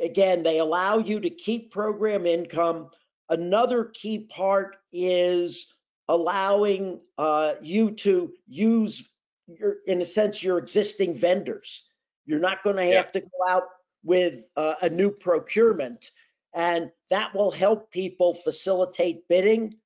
again, 0.00 0.42
they 0.42 0.58
allow 0.58 0.98
you 0.98 1.20
to 1.20 1.30
keep 1.30 1.72
program 1.72 2.26
income. 2.26 2.90
Another 3.28 3.86
key 3.86 4.20
part 4.20 4.76
is 4.92 5.66
allowing 6.08 7.00
uh, 7.18 7.54
you 7.60 7.90
to 7.90 8.32
use 8.46 9.08
your, 9.46 9.76
in 9.86 10.00
a 10.00 10.04
sense, 10.04 10.42
your 10.42 10.58
existing 10.58 11.14
vendors. 11.14 11.86
You're 12.26 12.40
not 12.40 12.62
going 12.62 12.76
to 12.76 12.82
have 12.82 12.92
yeah. 12.92 13.02
to 13.02 13.20
go 13.20 13.46
out 13.48 13.64
with 14.04 14.44
uh, 14.56 14.74
a 14.82 14.88
new 14.88 15.10
procurement, 15.10 16.10
and 16.54 16.90
that 17.10 17.34
will 17.34 17.50
help 17.50 17.90
people 17.90 18.34
facilitate 18.34 19.28
bidding 19.28 19.76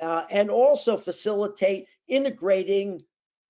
uh, 0.00 0.24
and 0.30 0.50
also 0.50 0.96
facilitate 0.96 1.86
integrating 2.08 3.02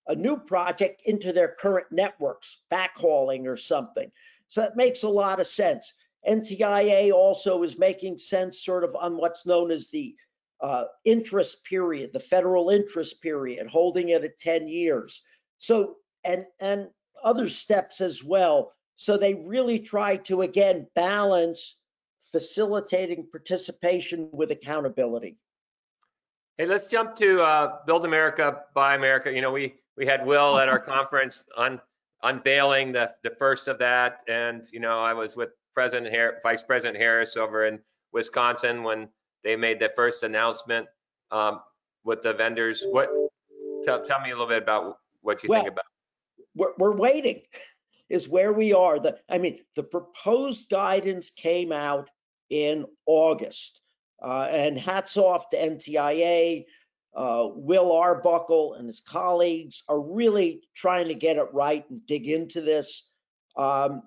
a 0.08 0.14
new 0.14 0.36
project 0.36 1.02
into 1.04 1.32
their 1.32 1.54
current 1.60 1.86
networks, 1.90 2.58
backhauling 2.72 3.46
or 3.46 3.56
something. 3.56 4.10
So 4.48 4.62
that 4.62 4.76
makes 4.76 5.02
a 5.02 5.08
lot 5.08 5.40
of 5.40 5.46
sense. 5.46 5.92
NTIA 6.28 7.12
also 7.12 7.62
is 7.62 7.78
making 7.78 8.18
sense 8.18 8.64
sort 8.64 8.84
of 8.84 8.96
on 8.96 9.16
what's 9.16 9.46
known 9.46 9.70
as 9.70 9.88
the 9.88 10.16
uh, 10.60 10.84
interest 11.04 11.64
period, 11.64 12.10
the 12.12 12.20
federal 12.20 12.70
interest 12.70 13.22
period, 13.22 13.66
holding 13.68 14.10
it 14.10 14.24
at 14.24 14.36
10 14.38 14.68
years. 14.68 15.22
So, 15.58 15.96
and, 16.24 16.44
and 16.60 16.88
other 17.22 17.48
steps 17.48 18.00
as 18.00 18.22
well 18.22 18.72
so 18.98 19.16
they 19.16 19.34
really 19.34 19.78
try 19.78 20.16
to, 20.16 20.42
again, 20.42 20.88
balance 20.96 21.76
facilitating 22.32 23.28
participation 23.30 24.28
with 24.32 24.50
accountability. 24.50 25.38
Hey, 26.56 26.66
let's 26.66 26.88
jump 26.88 27.16
to 27.18 27.40
uh, 27.40 27.76
Build 27.86 28.04
America, 28.04 28.64
Buy 28.74 28.96
America. 28.96 29.32
You 29.32 29.40
know, 29.40 29.52
we 29.52 29.76
we 29.96 30.04
had 30.04 30.26
Will 30.26 30.58
at 30.58 30.68
our 30.68 30.80
conference 30.94 31.46
on 31.56 31.80
unveiling 32.24 32.90
the 32.90 33.12
the 33.22 33.30
first 33.30 33.68
of 33.68 33.78
that, 33.78 34.22
and 34.26 34.66
you 34.72 34.80
know, 34.80 34.98
I 34.98 35.12
was 35.12 35.36
with 35.36 35.50
President 35.74 36.12
Har- 36.12 36.40
Vice 36.42 36.62
President 36.62 36.98
Harris 36.98 37.36
over 37.36 37.66
in 37.66 37.78
Wisconsin 38.12 38.82
when 38.82 39.08
they 39.48 39.56
made 39.56 39.80
the 39.80 39.90
first 39.96 40.24
announcement 40.24 40.86
um, 41.30 41.60
with 42.04 42.22
the 42.22 42.34
vendors. 42.34 42.84
What 42.90 43.08
tell, 43.86 44.04
tell 44.04 44.20
me 44.20 44.28
a 44.28 44.34
little 44.34 44.46
bit 44.46 44.62
about 44.62 44.98
what 45.22 45.42
you 45.42 45.48
well, 45.48 45.62
think 45.62 45.72
about 45.72 45.86
we're, 46.54 46.74
we're 46.76 46.94
waiting 46.94 47.40
is 48.10 48.28
where 48.28 48.52
we 48.52 48.74
are. 48.74 49.00
The, 49.00 49.16
I 49.26 49.38
mean, 49.38 49.60
the 49.74 49.82
proposed 49.82 50.68
guidance 50.68 51.30
came 51.30 51.72
out 51.72 52.10
in 52.50 52.84
August. 53.06 53.80
Uh, 54.20 54.48
and 54.50 54.76
hats 54.76 55.16
off 55.16 55.48
to 55.48 55.56
NTIA. 55.56 56.64
Uh, 57.14 57.48
Will 57.54 57.92
Arbuckle 57.92 58.74
and 58.74 58.86
his 58.86 59.00
colleagues 59.00 59.84
are 59.88 60.00
really 60.00 60.64
trying 60.74 61.06
to 61.06 61.14
get 61.14 61.36
it 61.36 61.46
right 61.54 61.88
and 61.88 62.04
dig 62.06 62.28
into 62.28 62.60
this. 62.60 63.12
Um, 63.56 64.02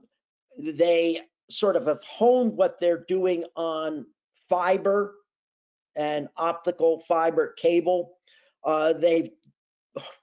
they 0.59 1.21
sort 1.49 1.77
of 1.77 1.87
have 1.87 2.01
honed 2.03 2.57
what 2.57 2.77
they're 2.77 3.05
doing 3.07 3.45
on 3.55 4.05
fiber 4.49 5.15
and 5.95 6.27
optical 6.37 6.99
fiber 7.07 7.53
cable. 7.57 8.17
Uh, 8.63 8.93
they've 8.93 9.31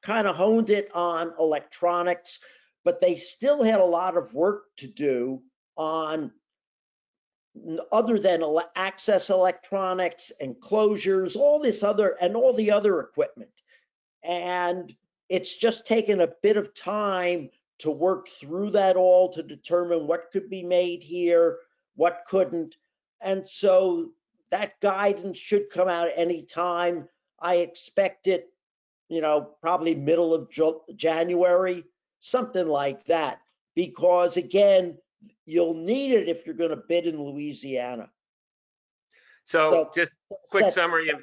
kind 0.03 0.27
of 0.27 0.37
honed 0.37 0.71
it 0.71 0.91
on 0.95 1.33
electronics, 1.39 2.39
but 2.85 3.01
they 3.01 3.17
still 3.17 3.63
had 3.63 3.81
a 3.81 3.85
lot 3.85 4.17
of 4.17 4.33
work 4.33 4.65
to 4.77 4.87
do 4.87 5.43
on 5.77 6.33
other 7.93 8.19
than 8.19 8.43
access 8.77 9.31
electronics, 9.31 10.31
enclosures, 10.41 11.37
all 11.37 11.59
this 11.59 11.83
other, 11.83 12.17
and 12.21 12.37
all 12.37 12.53
the 12.53 12.71
other 12.71 13.01
equipment. 13.01 13.51
And 14.23 14.95
it's 15.29 15.57
just 15.57 15.87
taken 15.87 16.21
a 16.21 16.33
bit 16.43 16.57
of 16.57 16.75
time 16.75 17.51
to 17.79 17.91
work 17.91 18.29
through 18.29 18.71
that 18.71 18.97
all 18.97 19.33
to 19.33 19.43
determine 19.43 20.07
what 20.07 20.31
could 20.33 20.51
be 20.51 20.63
made 20.63 21.03
here, 21.03 21.59
what 21.95 22.23
couldn't. 22.29 22.77
And 23.21 23.47
so 23.47 24.11
that 24.51 24.81
guidance 24.81 25.39
should 25.39 25.71
come 25.71 25.89
out 25.89 26.11
any 26.15 26.43
time. 26.43 27.09
I 27.41 27.57
expect 27.57 28.27
it, 28.27 28.49
you 29.09 29.21
know, 29.21 29.55
probably 29.61 29.95
middle 29.95 30.35
of 30.35 30.51
January, 30.97 31.85
something 32.21 32.67
like 32.67 33.05
that. 33.05 33.41
Because 33.75 34.37
again, 34.37 34.97
you'll 35.47 35.75
need 35.75 36.13
it 36.13 36.29
if 36.29 36.47
you're 36.47 36.55
going 36.55 36.71
to 36.71 36.83
bid 36.89 37.07
in 37.07 37.23
Louisiana. 37.23 38.11
So, 39.45 39.71
so 39.71 39.91
just 39.95 40.13
quick 40.51 40.75
summary 40.75 41.11
of 41.11 41.21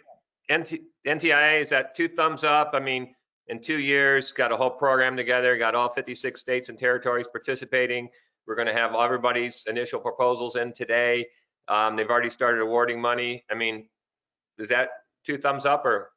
NT, 0.52 0.82
NTIA 1.06 1.62
is 1.62 1.70
that 1.70 1.96
two 1.96 2.08
thumbs 2.08 2.44
up. 2.44 2.72
I 2.74 2.80
mean, 2.80 3.14
in 3.48 3.62
two 3.62 3.80
years, 3.80 4.32
got 4.32 4.52
a 4.52 4.58
whole 4.58 4.72
program 4.72 5.16
together, 5.16 5.58
got 5.58 5.76
all 5.76 5.94
56 5.94 6.40
states 6.40 6.70
and 6.70 6.78
territories 6.78 7.28
participating. 7.32 8.10
We're 8.48 8.56
going 8.56 8.68
to 8.68 8.74
have 8.74 8.96
everybody's 8.96 9.64
initial 9.68 10.00
proposals 10.00 10.56
in 10.56 10.74
today. 10.74 11.26
Um, 11.68 11.96
they've 11.96 12.10
already 12.10 12.30
started 12.30 12.62
awarding 12.62 13.02
money. 13.02 13.44
I 13.50 13.56
mean, 13.56 13.88
is 14.58 14.70
that 14.70 14.90
two 15.26 15.38
thumbs 15.38 15.66
up 15.66 15.86
or? 15.86 16.12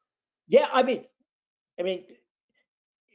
Yeah, 0.49 0.69
I 0.73 0.83
mean, 0.83 1.05
I 1.79 1.83
mean, 1.83 2.05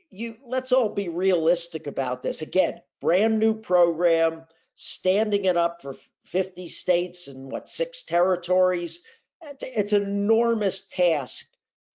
you 0.09 0.35
let's 0.45 0.71
all 0.71 0.89
be 0.89 1.09
realistic 1.09 1.87
about 1.87 2.23
this. 2.23 2.41
Again, 2.41 2.79
brand 3.01 3.39
new 3.39 3.53
program, 3.53 4.43
standing 4.75 5.45
it 5.45 5.57
up 5.57 5.81
for 5.81 5.95
50 6.25 6.69
states 6.69 7.27
and 7.27 7.51
what 7.51 7.67
six 7.67 8.03
territories. 8.03 8.99
It's, 9.41 9.63
it's 9.63 9.93
an 9.93 10.03
enormous 10.03 10.87
task, 10.87 11.45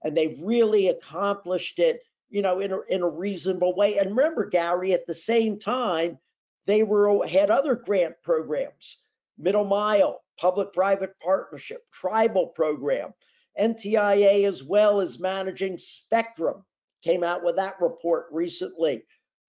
and 0.03 0.17
they've 0.17 0.41
really 0.43 0.89
accomplished 0.89 1.79
it, 1.79 2.03
you 2.29 2.43
know, 2.43 2.61
in 2.61 2.73
a, 2.73 2.81
in 2.89 3.03
a 3.03 3.09
reasonable 3.09 3.75
way. 3.75 3.99
And 3.99 4.11
remember, 4.11 4.47
Gary, 4.47 4.93
at 4.93 5.07
the 5.07 5.15
same 5.15 5.59
time, 5.59 6.19
they 6.67 6.83
were 6.83 7.27
had 7.27 7.51
other 7.51 7.75
grant 7.75 8.17
programs, 8.23 8.99
middle 9.39 9.65
mile, 9.65 10.23
public-private 10.39 11.19
partnership, 11.21 11.83
tribal 11.93 12.49
program. 12.49 13.13
NTIA 13.59 14.47
as 14.47 14.63
well 14.63 15.01
as 15.01 15.19
managing 15.19 15.79
Spectrum 15.79 16.65
came 17.03 17.25
out 17.25 17.43
with 17.45 17.57
that 17.57 17.81
report 17.81 18.27
recently. 18.31 19.05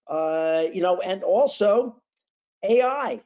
Uh, 0.06 0.66
you 0.72 0.82
know, 0.82 1.00
and 1.00 1.22
also 1.22 2.02
AI, 2.64 3.20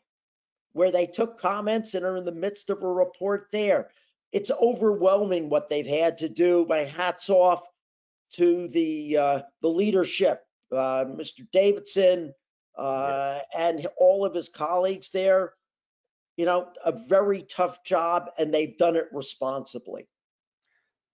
where 0.73 0.91
they 0.91 1.07
took 1.07 1.41
comments 1.41 1.95
and 1.95 2.05
are 2.05 2.17
in 2.17 2.25
the 2.25 2.33
midst 2.33 2.69
of 2.69 2.83
a 2.83 2.93
report 2.93 3.49
there. 3.53 3.89
It's 4.33 4.51
overwhelming 4.51 5.49
what 5.49 5.69
they've 5.69 5.87
had 5.87 6.19
to 6.19 6.29
do. 6.29 6.67
My 6.69 6.81
hats 6.81 7.31
off 7.31 7.67
to 8.35 8.69
the 8.69 9.17
uh, 9.17 9.43
the 9.63 9.69
leadership, 9.69 10.43
uh, 10.73 11.05
Mr. 11.05 11.47
Davidson, 11.53 12.35
uh, 12.77 13.39
yeah. 13.55 13.69
and 13.69 13.87
all 13.97 14.25
of 14.25 14.35
his 14.35 14.49
colleagues 14.49 15.11
there. 15.11 15.55
You 16.37 16.47
know, 16.47 16.69
a 16.85 16.93
very 16.93 17.43
tough 17.43 17.85
job, 17.85 18.31
and 18.39 18.53
they've 18.53 18.77
done 18.77 18.97
it 18.97 19.07
responsibly. 19.13 20.09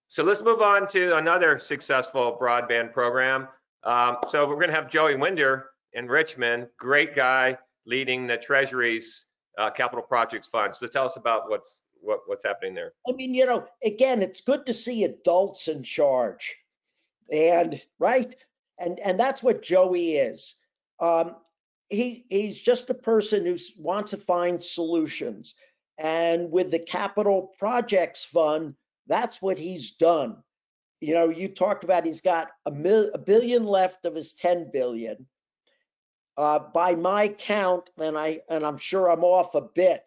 So 0.08 0.22
let's 0.24 0.42
move 0.42 0.60
on 0.60 0.88
to 0.88 1.16
another 1.18 1.58
successful 1.58 2.36
broadband 2.40 2.92
program. 2.92 3.46
Um, 3.84 4.16
so 4.28 4.46
we're 4.48 4.56
going 4.56 4.68
to 4.68 4.74
have 4.74 4.90
Joey 4.90 5.14
Wender 5.14 5.70
in 5.92 6.08
Richmond, 6.08 6.68
great 6.78 7.14
guy 7.14 7.56
leading 7.86 8.26
the 8.26 8.36
Treasury's 8.36 9.26
uh, 9.58 9.70
capital 9.70 10.02
projects 10.02 10.48
fund. 10.48 10.74
So 10.74 10.86
tell 10.86 11.06
us 11.06 11.16
about 11.16 11.48
what's 11.48 11.78
what, 12.02 12.20
what's 12.26 12.44
happening 12.44 12.74
there. 12.74 12.92
I 13.08 13.12
mean, 13.12 13.34
you 13.34 13.46
know, 13.46 13.66
again, 13.84 14.22
it's 14.22 14.40
good 14.40 14.64
to 14.66 14.72
see 14.72 15.04
adults 15.04 15.68
in 15.68 15.82
charge, 15.82 16.56
and 17.30 17.80
right, 17.98 18.34
and 18.78 18.98
and 19.00 19.20
that's 19.20 19.42
what 19.42 19.62
Joey 19.62 20.16
is. 20.16 20.56
Um, 20.98 21.36
he 21.90 22.24
he's 22.30 22.58
just 22.58 22.88
a 22.90 22.94
person 22.94 23.44
who 23.44 23.56
wants 23.76 24.12
to 24.12 24.16
find 24.16 24.62
solutions, 24.62 25.54
and 25.98 26.50
with 26.50 26.70
the 26.70 26.78
capital 26.78 27.52
projects 27.58 28.24
fund, 28.24 28.74
that's 29.06 29.42
what 29.42 29.58
he's 29.58 29.92
done. 29.92 30.36
You 31.00 31.14
know, 31.14 31.28
you 31.28 31.48
talked 31.48 31.84
about 31.84 32.04
he's 32.04 32.20
got 32.20 32.48
a, 32.66 32.70
mil, 32.70 33.10
a 33.12 33.18
billion 33.18 33.64
left 33.64 34.04
of 34.04 34.14
his 34.14 34.34
10 34.34 34.70
billion. 34.72 35.26
Uh, 36.36 36.58
by 36.58 36.94
my 36.94 37.28
count, 37.28 37.90
and 37.98 38.16
I 38.16 38.40
and 38.48 38.64
I'm 38.64 38.78
sure 38.78 39.10
I'm 39.10 39.24
off 39.24 39.54
a 39.54 39.60
bit, 39.60 40.02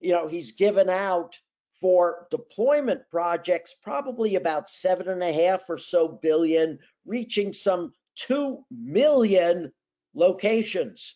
you 0.00 0.12
know, 0.12 0.28
he's 0.28 0.52
given 0.52 0.88
out 0.88 1.36
for 1.80 2.26
deployment 2.30 3.02
projects 3.10 3.74
probably 3.82 4.36
about 4.36 4.70
seven 4.70 5.08
and 5.08 5.22
a 5.22 5.32
half 5.32 5.68
or 5.68 5.76
so 5.76 6.08
billion, 6.08 6.78
reaching 7.04 7.52
some 7.52 7.92
two 8.14 8.64
million 8.70 9.70
locations. 10.16 11.14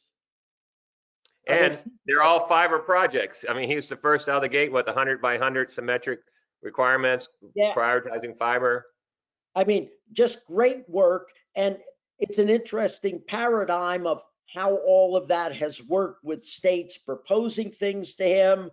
And 1.49 1.77
they're 2.07 2.23
all 2.23 2.47
fiber 2.47 2.79
projects. 2.79 3.45
I 3.49 3.55
mean, 3.55 3.69
he's 3.69 3.89
the 3.89 3.97
first 3.97 4.29
out 4.29 4.37
of 4.37 4.43
the 4.43 4.49
gate 4.49 4.71
with 4.71 4.87
100 4.87 5.21
by 5.21 5.33
100 5.33 5.71
symmetric 5.71 6.21
requirements, 6.63 7.27
yeah. 7.57 7.73
prioritizing 7.75 8.39
fiber. 8.39 8.87
I 9.57 9.65
mean, 9.65 9.89
just 10.13 10.47
great 10.47 10.89
work. 10.89 11.31
And 11.57 11.79
it's 12.21 12.39
an 12.39 12.49
interesting 12.49 13.21
paradigm 13.27 14.07
of 14.07 14.23
how 14.47 14.77
all 14.87 15.17
of 15.17 15.27
that 15.29 15.57
has 15.57 15.83
worked 15.83 16.23
with 16.23 16.45
states 16.45 16.99
proposing 16.99 17.73
things 17.73 18.15
to 18.15 18.25
him 18.25 18.71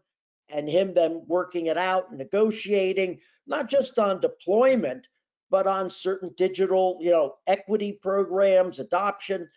and 0.49 0.69
him 0.69 0.93
then 0.93 1.23
working 1.27 1.67
it 1.67 1.77
out 1.77 2.09
and 2.09 2.17
negotiating, 2.17 3.19
not 3.47 3.69
just 3.69 3.97
on 3.97 4.19
deployment, 4.21 5.07
but 5.49 5.67
on 5.67 5.89
certain 5.89 6.31
digital, 6.37 6.97
you 7.01 7.11
know, 7.11 7.35
equity 7.47 7.93
programs, 7.93 8.79
adoption. 8.79 9.49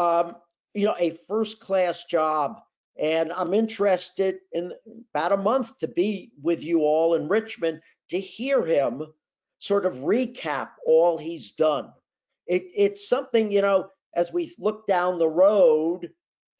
Um, 0.00 0.36
you 0.72 0.86
know, 0.86 0.94
a 0.98 1.10
first 1.28 1.60
class 1.60 2.04
job 2.04 2.60
and 3.00 3.32
I'm 3.32 3.54
interested 3.54 4.36
in 4.52 4.72
about 5.14 5.32
a 5.32 5.36
month 5.38 5.78
to 5.78 5.88
be 5.88 6.32
with 6.42 6.62
you 6.62 6.80
all 6.80 7.14
in 7.14 7.28
Richmond 7.28 7.80
to 8.10 8.20
hear 8.20 8.64
him 8.64 9.02
sort 9.58 9.86
of 9.86 9.94
recap 9.94 10.70
all 10.86 11.16
he's 11.16 11.52
done. 11.52 11.92
It, 12.46 12.64
it's 12.76 13.08
something, 13.08 13.50
you 13.50 13.62
know, 13.62 13.88
as 14.14 14.32
we 14.32 14.54
look 14.58 14.86
down 14.86 15.18
the 15.18 15.28
road 15.28 16.10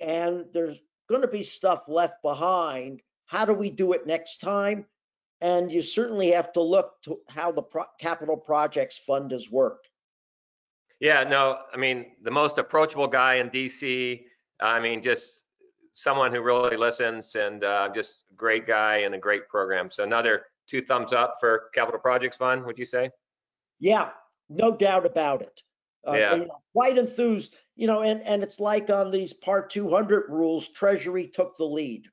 and 0.01 0.47
there's 0.55 0.79
going 1.11 1.21
to 1.21 1.29
be 1.29 1.43
stuff 1.43 1.85
left 1.89 2.23
behind, 2.23 3.03
how 3.27 3.45
do 3.45 3.53
we 3.53 3.69
do 3.69 3.93
it 3.93 4.07
next 4.07 4.41
time? 4.41 4.87
And 5.43 5.71
you 5.71 5.83
certainly 5.83 6.31
have 6.31 6.53
to 6.55 6.63
look 6.63 7.03
to 7.03 7.21
how 7.29 7.53
the 7.53 7.63
Pro- 7.63 7.85
Capital 7.99 8.37
Projects 8.37 8.97
Fund 8.97 9.33
has 9.33 9.51
worked. 9.51 9.90
Yeah, 11.01 11.25
no, 11.25 11.59
I 11.73 11.79
mean, 11.79 12.13
the 12.23 12.31
most 12.31 12.59
approachable 12.59 13.09
guy 13.09 13.37
in 13.37 13.49
DC. 13.51 14.25
I 14.61 14.79
mean, 14.79 15.03
just 15.03 15.45
someone 15.95 16.33
who 16.33 16.43
really 16.43 16.77
listens 16.77 17.35
and 17.35 17.65
uh, 17.65 17.89
just 17.95 18.17
a 18.31 18.35
great 18.35 18.67
guy 18.67 18.99
and 18.99 19.15
a 19.15 19.19
great 19.19 19.49
program. 19.49 19.91
So 19.91 20.05
another 20.05 20.45
two 20.69 20.83
thumbs 20.83 21.13
up 21.13 21.35
for 21.41 21.71
Capital 21.75 21.99
Projects 21.99 22.37
Fund, 22.37 22.65
would 22.65 22.79
you 22.79 22.85
say? 22.85 23.11
Yeah, 23.81 24.11
no 24.51 24.77
doubt 24.77 25.07
about 25.07 25.43
it. 25.43 25.63
Uh, 26.07 26.13
yeah. 26.13 26.35
And, 26.35 26.51
quite 26.73 26.99
enthused, 26.99 27.57
you 27.77 27.87
know, 27.87 28.03
and, 28.03 28.23
and 28.23 28.43
it's 28.43 28.61
like 28.61 28.91
on 28.91 29.11
these 29.11 29.33
Part 29.33 29.71
200 29.71 30.27
rules, 30.29 30.69
Treasury 30.69 31.27
took 31.27 31.57
the 31.57 31.65
lead 31.65 32.07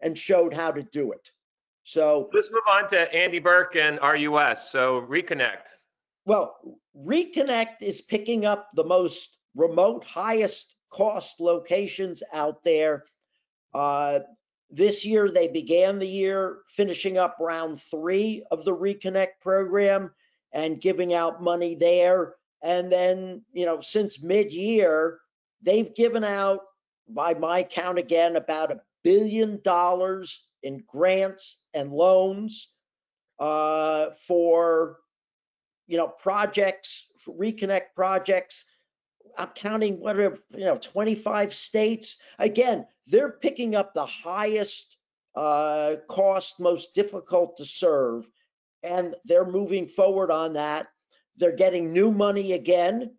and 0.00 0.16
showed 0.16 0.52
how 0.52 0.70
to 0.70 0.82
do 0.82 1.12
it. 1.12 1.30
So 1.84 2.28
let's 2.34 2.50
move 2.50 2.62
on 2.70 2.88
to 2.90 3.12
Andy 3.14 3.38
Berke 3.38 3.76
and 3.76 3.98
RUS. 4.02 4.70
So 4.70 5.02
Reconnect. 5.08 5.68
Well, 6.28 6.78
Reconnect 6.94 7.80
is 7.80 8.02
picking 8.02 8.44
up 8.44 8.68
the 8.74 8.84
most 8.84 9.38
remote, 9.56 10.04
highest 10.04 10.76
cost 10.90 11.40
locations 11.40 12.22
out 12.32 12.62
there 12.62 13.06
uh, 13.74 14.20
this 14.70 15.04
year, 15.04 15.30
they 15.30 15.48
began 15.48 15.98
the 15.98 16.06
year 16.06 16.58
finishing 16.76 17.16
up 17.16 17.36
round 17.40 17.80
three 17.80 18.44
of 18.50 18.64
the 18.64 18.76
Reconnect 18.76 19.40
program 19.40 20.10
and 20.52 20.80
giving 20.80 21.14
out 21.14 21.42
money 21.42 21.74
there. 21.74 22.34
And 22.62 22.92
then, 22.92 23.42
you 23.52 23.64
know, 23.64 23.80
since 23.80 24.22
mid 24.22 24.52
year, 24.52 25.20
they've 25.62 25.94
given 25.94 26.24
out, 26.24 26.60
by 27.08 27.32
my 27.32 27.62
count 27.62 27.98
again, 27.98 28.36
about 28.36 28.70
a 28.70 28.82
billion 29.02 29.60
dollars 29.62 30.48
in 30.62 30.84
grants 30.86 31.62
and 31.72 31.90
loans 31.90 32.72
uh, 33.38 34.08
for 34.26 34.98
you 35.88 35.96
know 35.96 36.06
projects, 36.06 37.06
reconnect 37.26 37.94
projects. 37.96 38.64
I'm 39.36 39.48
counting 39.48 40.00
whatever 40.00 40.38
you 40.50 40.64
know, 40.64 40.78
25 40.78 41.54
states. 41.54 42.16
Again, 42.38 42.86
they're 43.06 43.32
picking 43.32 43.74
up 43.74 43.94
the 43.94 44.06
highest 44.06 44.96
uh, 45.34 45.96
cost, 46.08 46.60
most 46.60 46.94
difficult 46.94 47.56
to 47.56 47.64
serve, 47.64 48.28
and 48.82 49.16
they're 49.24 49.46
moving 49.46 49.88
forward 49.88 50.30
on 50.30 50.52
that. 50.54 50.88
They're 51.36 51.56
getting 51.56 51.92
new 51.92 52.10
money 52.10 52.52
again 52.52 53.14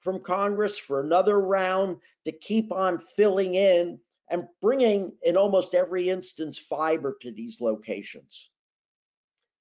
from 0.00 0.20
Congress 0.20 0.78
for 0.78 1.00
another 1.00 1.40
round 1.40 1.98
to 2.24 2.32
keep 2.32 2.72
on 2.72 2.98
filling 2.98 3.54
in 3.54 3.98
and 4.30 4.44
bringing, 4.60 5.12
in 5.22 5.36
almost 5.36 5.74
every 5.74 6.08
instance, 6.08 6.56
fiber 6.56 7.16
to 7.20 7.30
these 7.30 7.60
locations. 7.60 8.50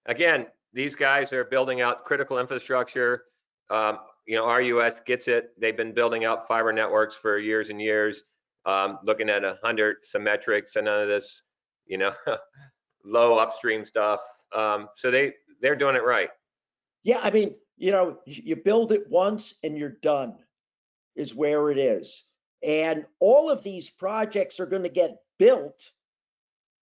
Again, 0.05 0.47
these 0.73 0.95
guys 0.95 1.33
are 1.33 1.45
building 1.45 1.81
out 1.81 2.05
critical 2.05 2.39
infrastructure. 2.39 3.23
Um, 3.69 3.99
you 4.25 4.35
know, 4.35 4.47
RUS 4.47 4.99
gets 5.05 5.27
it. 5.27 5.51
They've 5.59 5.75
been 5.75 5.93
building 5.93 6.25
out 6.25 6.47
fiber 6.47 6.71
networks 6.71 7.15
for 7.15 7.39
years 7.39 7.69
and 7.69 7.81
years, 7.81 8.23
um, 8.65 8.99
looking 9.03 9.29
at 9.29 9.43
a 9.43 9.57
hundred 9.63 9.97
symmetrics 10.03 10.75
and 10.75 10.85
none 10.85 11.01
of 11.01 11.07
this, 11.07 11.43
you 11.87 11.97
know, 11.97 12.13
low 13.03 13.37
upstream 13.37 13.85
stuff. 13.85 14.19
Um, 14.55 14.89
so 14.95 15.09
they 15.11 15.33
they're 15.61 15.75
doing 15.75 15.95
it 15.95 16.03
right. 16.03 16.29
Yeah, 17.03 17.19
I 17.23 17.31
mean, 17.31 17.55
you 17.77 17.91
know, 17.91 18.19
you 18.25 18.55
build 18.55 18.91
it 18.91 19.09
once 19.09 19.55
and 19.63 19.77
you're 19.77 19.97
done, 20.01 20.35
is 21.15 21.33
where 21.33 21.71
it 21.71 21.77
is. 21.77 22.25
And 22.61 23.05
all 23.19 23.49
of 23.49 23.63
these 23.63 23.89
projects 23.89 24.59
are 24.59 24.65
going 24.65 24.83
to 24.83 24.89
get 24.89 25.15
built, 25.37 25.91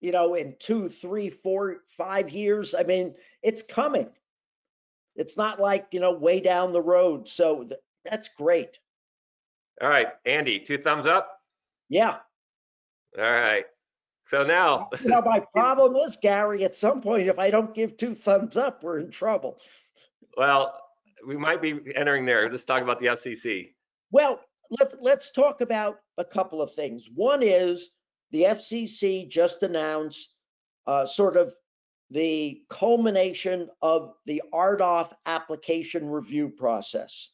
you 0.02 0.12
know, 0.12 0.36
in 0.36 0.56
two, 0.60 0.90
three, 0.90 1.30
four, 1.30 1.78
five 1.98 2.30
years. 2.30 2.76
I 2.76 2.84
mean, 2.84 3.16
it's 3.42 3.64
coming. 3.64 4.10
It's 5.16 5.38
not 5.38 5.60
like, 5.60 5.88
you 5.92 6.00
know, 6.00 6.12
way 6.12 6.40
down 6.40 6.72
the 6.72 6.82
road. 6.82 7.28
So 7.28 7.64
th- 7.64 7.80
that's 8.06 8.30
great. 8.38 8.80
All 9.82 9.90
right, 9.90 10.08
Andy, 10.26 10.60
two 10.60 10.78
thumbs 10.78 11.06
up. 11.06 11.40
Yeah. 11.90 12.18
All 13.18 13.24
right. 13.24 13.66
So 14.28 14.44
now, 14.44 14.90
you 15.02 15.10
know, 15.10 15.22
my 15.22 15.40
problem 15.54 15.96
is, 15.96 16.18
Gary, 16.22 16.64
at 16.66 16.76
some 16.76 17.02
point, 17.02 17.28
if 17.28 17.40
I 17.40 17.50
don't 17.50 17.74
give 17.74 17.98
two 17.98 18.14
thumbs 18.14 18.58
up, 18.58 18.84
we're 18.84 19.00
in 19.00 19.10
trouble. 19.10 19.60
Well, 20.36 20.80
we 21.26 21.38
might 21.38 21.62
be 21.62 21.80
entering 21.96 22.26
there. 22.26 22.50
Let's 22.50 22.66
talk 22.66 22.84
about 22.84 23.00
the 23.00 23.08
FCC. 23.08 23.70
Well, 24.12 24.42
let's 24.70 24.96
let's 25.00 25.32
talk 25.32 25.62
about 25.62 26.00
a 26.18 26.26
couple 26.26 26.62
of 26.62 26.74
things. 26.74 27.06
One 27.14 27.42
is 27.42 27.92
the 28.32 28.44
FCC 28.44 29.30
just 29.30 29.63
announced 29.63 30.34
uh, 30.86 31.06
sort 31.06 31.38
of 31.38 31.54
the 32.10 32.62
culmination 32.70 33.70
of 33.82 34.13
the 34.26 34.42
RDOF 34.54 35.13
application 35.26 36.10
review 36.10 36.50
process. 36.50 37.32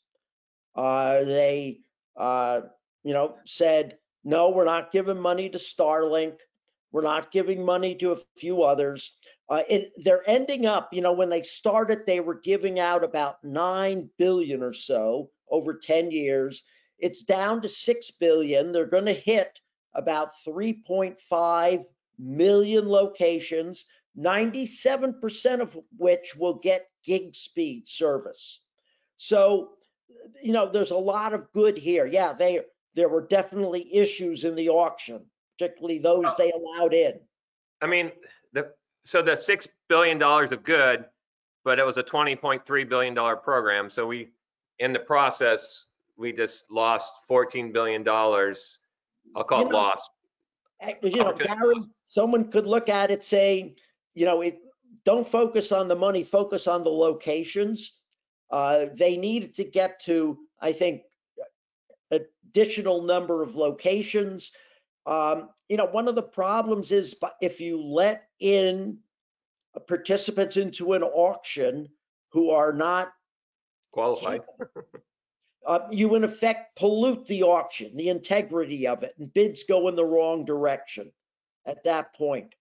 Uh, 0.76 1.24
they, 1.24 1.82
uh, 2.18 2.62
you 3.04 3.14
know, 3.14 3.36
said 3.46 3.98
no, 4.24 4.50
we're 4.50 4.66
not 4.66 4.92
giving 4.92 5.20
money 5.20 5.50
to 5.50 5.58
Starlink. 5.58 6.38
We're 6.92 7.02
not 7.02 7.32
giving 7.32 7.66
money 7.66 7.96
to 7.96 8.12
a 8.12 8.20
few 8.38 8.64
others. 8.64 9.18
Uh, 9.50 9.64
it, 9.70 9.92
they're 9.98 10.28
ending 10.30 10.66
up, 10.66 10.94
you 10.94 11.02
know, 11.02 11.12
when 11.12 11.30
they 11.30 11.42
started, 11.42 12.06
they 12.06 12.20
were 12.20 12.40
giving 12.40 12.80
out 12.80 13.04
about 13.04 13.44
nine 13.44 14.10
billion 14.18 14.64
or 14.64 14.74
so 14.74 15.30
over 15.50 15.74
10 15.74 16.12
years. 16.12 16.64
It's 17.00 17.24
down 17.24 17.62
to 17.62 17.68
6 17.68 18.12
billion. 18.12 18.72
They're 18.72 18.86
going 18.86 19.06
to 19.06 19.14
hit 19.14 19.60
about 19.96 20.32
3.5 20.46 21.86
million 22.20 22.88
locations, 22.88 23.86
97% 24.18 25.62
of 25.62 25.78
which 25.98 26.36
will 26.36 26.56
get 26.56 26.88
gig 27.04 27.36
speed 27.36 27.88
service. 27.88 28.62
So, 29.18 29.72
you 30.42 30.54
know, 30.54 30.70
there's 30.70 30.92
a 30.92 30.98
lot 30.98 31.34
of 31.34 31.52
good 31.54 31.78
here. 31.78 32.06
Yeah, 32.06 32.34
they 32.34 32.62
there 32.96 33.10
were 33.10 33.26
definitely 33.26 33.94
issues 33.94 34.44
in 34.44 34.56
the 34.56 34.70
auction, 34.70 35.22
particularly 35.58 35.98
those 35.98 36.26
they 36.38 36.52
allowed 36.52 36.94
in. 36.94 37.20
I 37.82 37.88
mean, 37.88 38.12
the 38.54 38.72
so 39.06 39.22
the 39.22 39.36
six 39.36 39.68
billion 39.90 40.18
dollars 40.18 40.52
of 40.52 40.64
good, 40.64 41.06
but 41.64 41.80
it 41.80 41.86
was 41.86 41.98
a 41.98 42.04
20.3 42.04 42.90
billion 42.90 43.14
dollar 43.14 43.36
program. 43.36 43.90
So 43.90 44.06
we, 44.08 44.30
in 44.80 44.94
the 44.94 45.00
process, 45.00 45.88
we 46.18 46.32
just 46.32 46.70
lost 46.72 47.14
14 47.28 47.72
billion 47.72 48.04
dollars. 48.04 48.80
I'll 49.36 49.44
call 49.44 49.62
You 49.62 49.66
it 49.68 49.72
know, 49.72 49.78
lost. 49.78 50.10
You 51.02 51.18
know, 51.18 51.34
Gary, 51.34 51.76
someone 52.08 52.52
could 52.52 52.68
look 52.68 52.90
at 52.90 53.10
it 53.10 53.24
say, 53.24 53.76
you 54.16 54.26
know, 54.26 54.42
it 54.42 54.60
don't 55.06 55.28
focus 55.28 55.72
on 55.72 55.88
the 55.88 55.96
money, 55.96 56.24
focus 56.24 56.68
on 56.68 56.84
the 56.84 56.90
locations. 56.90 58.00
Uh, 58.52 58.88
they 58.94 59.18
needed 59.18 59.54
to 59.56 59.64
get 59.64 60.00
to, 60.02 60.38
I 60.62 60.74
think, 60.74 61.04
additional 62.12 63.02
number 63.02 63.42
of 63.42 63.56
locations. 63.56 64.52
Um, 65.06 65.50
you 65.70 65.78
know, 65.78 65.86
one 65.86 66.08
of 66.08 66.16
the 66.16 66.24
problems 66.24 66.92
is 66.92 67.16
if 67.42 67.60
you 67.60 67.82
let 67.82 68.28
in 68.40 69.00
participants 69.88 70.58
into 70.58 70.94
an 70.94 71.04
auction 71.04 71.88
who 72.32 72.52
are 72.52 72.74
not 72.74 73.14
Qualified. 73.94 74.42
uh, 75.66 75.88
you 75.92 76.16
in 76.16 76.24
effect 76.24 76.76
pollute 76.76 77.26
the 77.28 77.44
auction, 77.44 77.96
the 77.96 78.10
integrity 78.10 78.88
of 78.88 79.04
it, 79.04 79.14
and 79.18 79.34
bids 79.34 79.64
go 79.64 79.88
in 79.88 79.96
the 79.96 80.06
wrong 80.06 80.46
direction 80.46 81.12
at 81.66 81.84
that 81.84 82.14
point. 82.16 82.54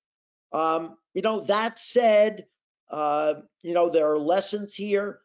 Um, 0.53 0.97
you 1.15 1.23
know, 1.23 1.41
that 1.41 1.79
said, 1.79 2.47
uh, 2.91 3.35
you 3.63 3.75
know, 3.75 3.89
there 3.89 4.11
are 4.13 4.19
lessons 4.19 4.75
here, 4.75 5.21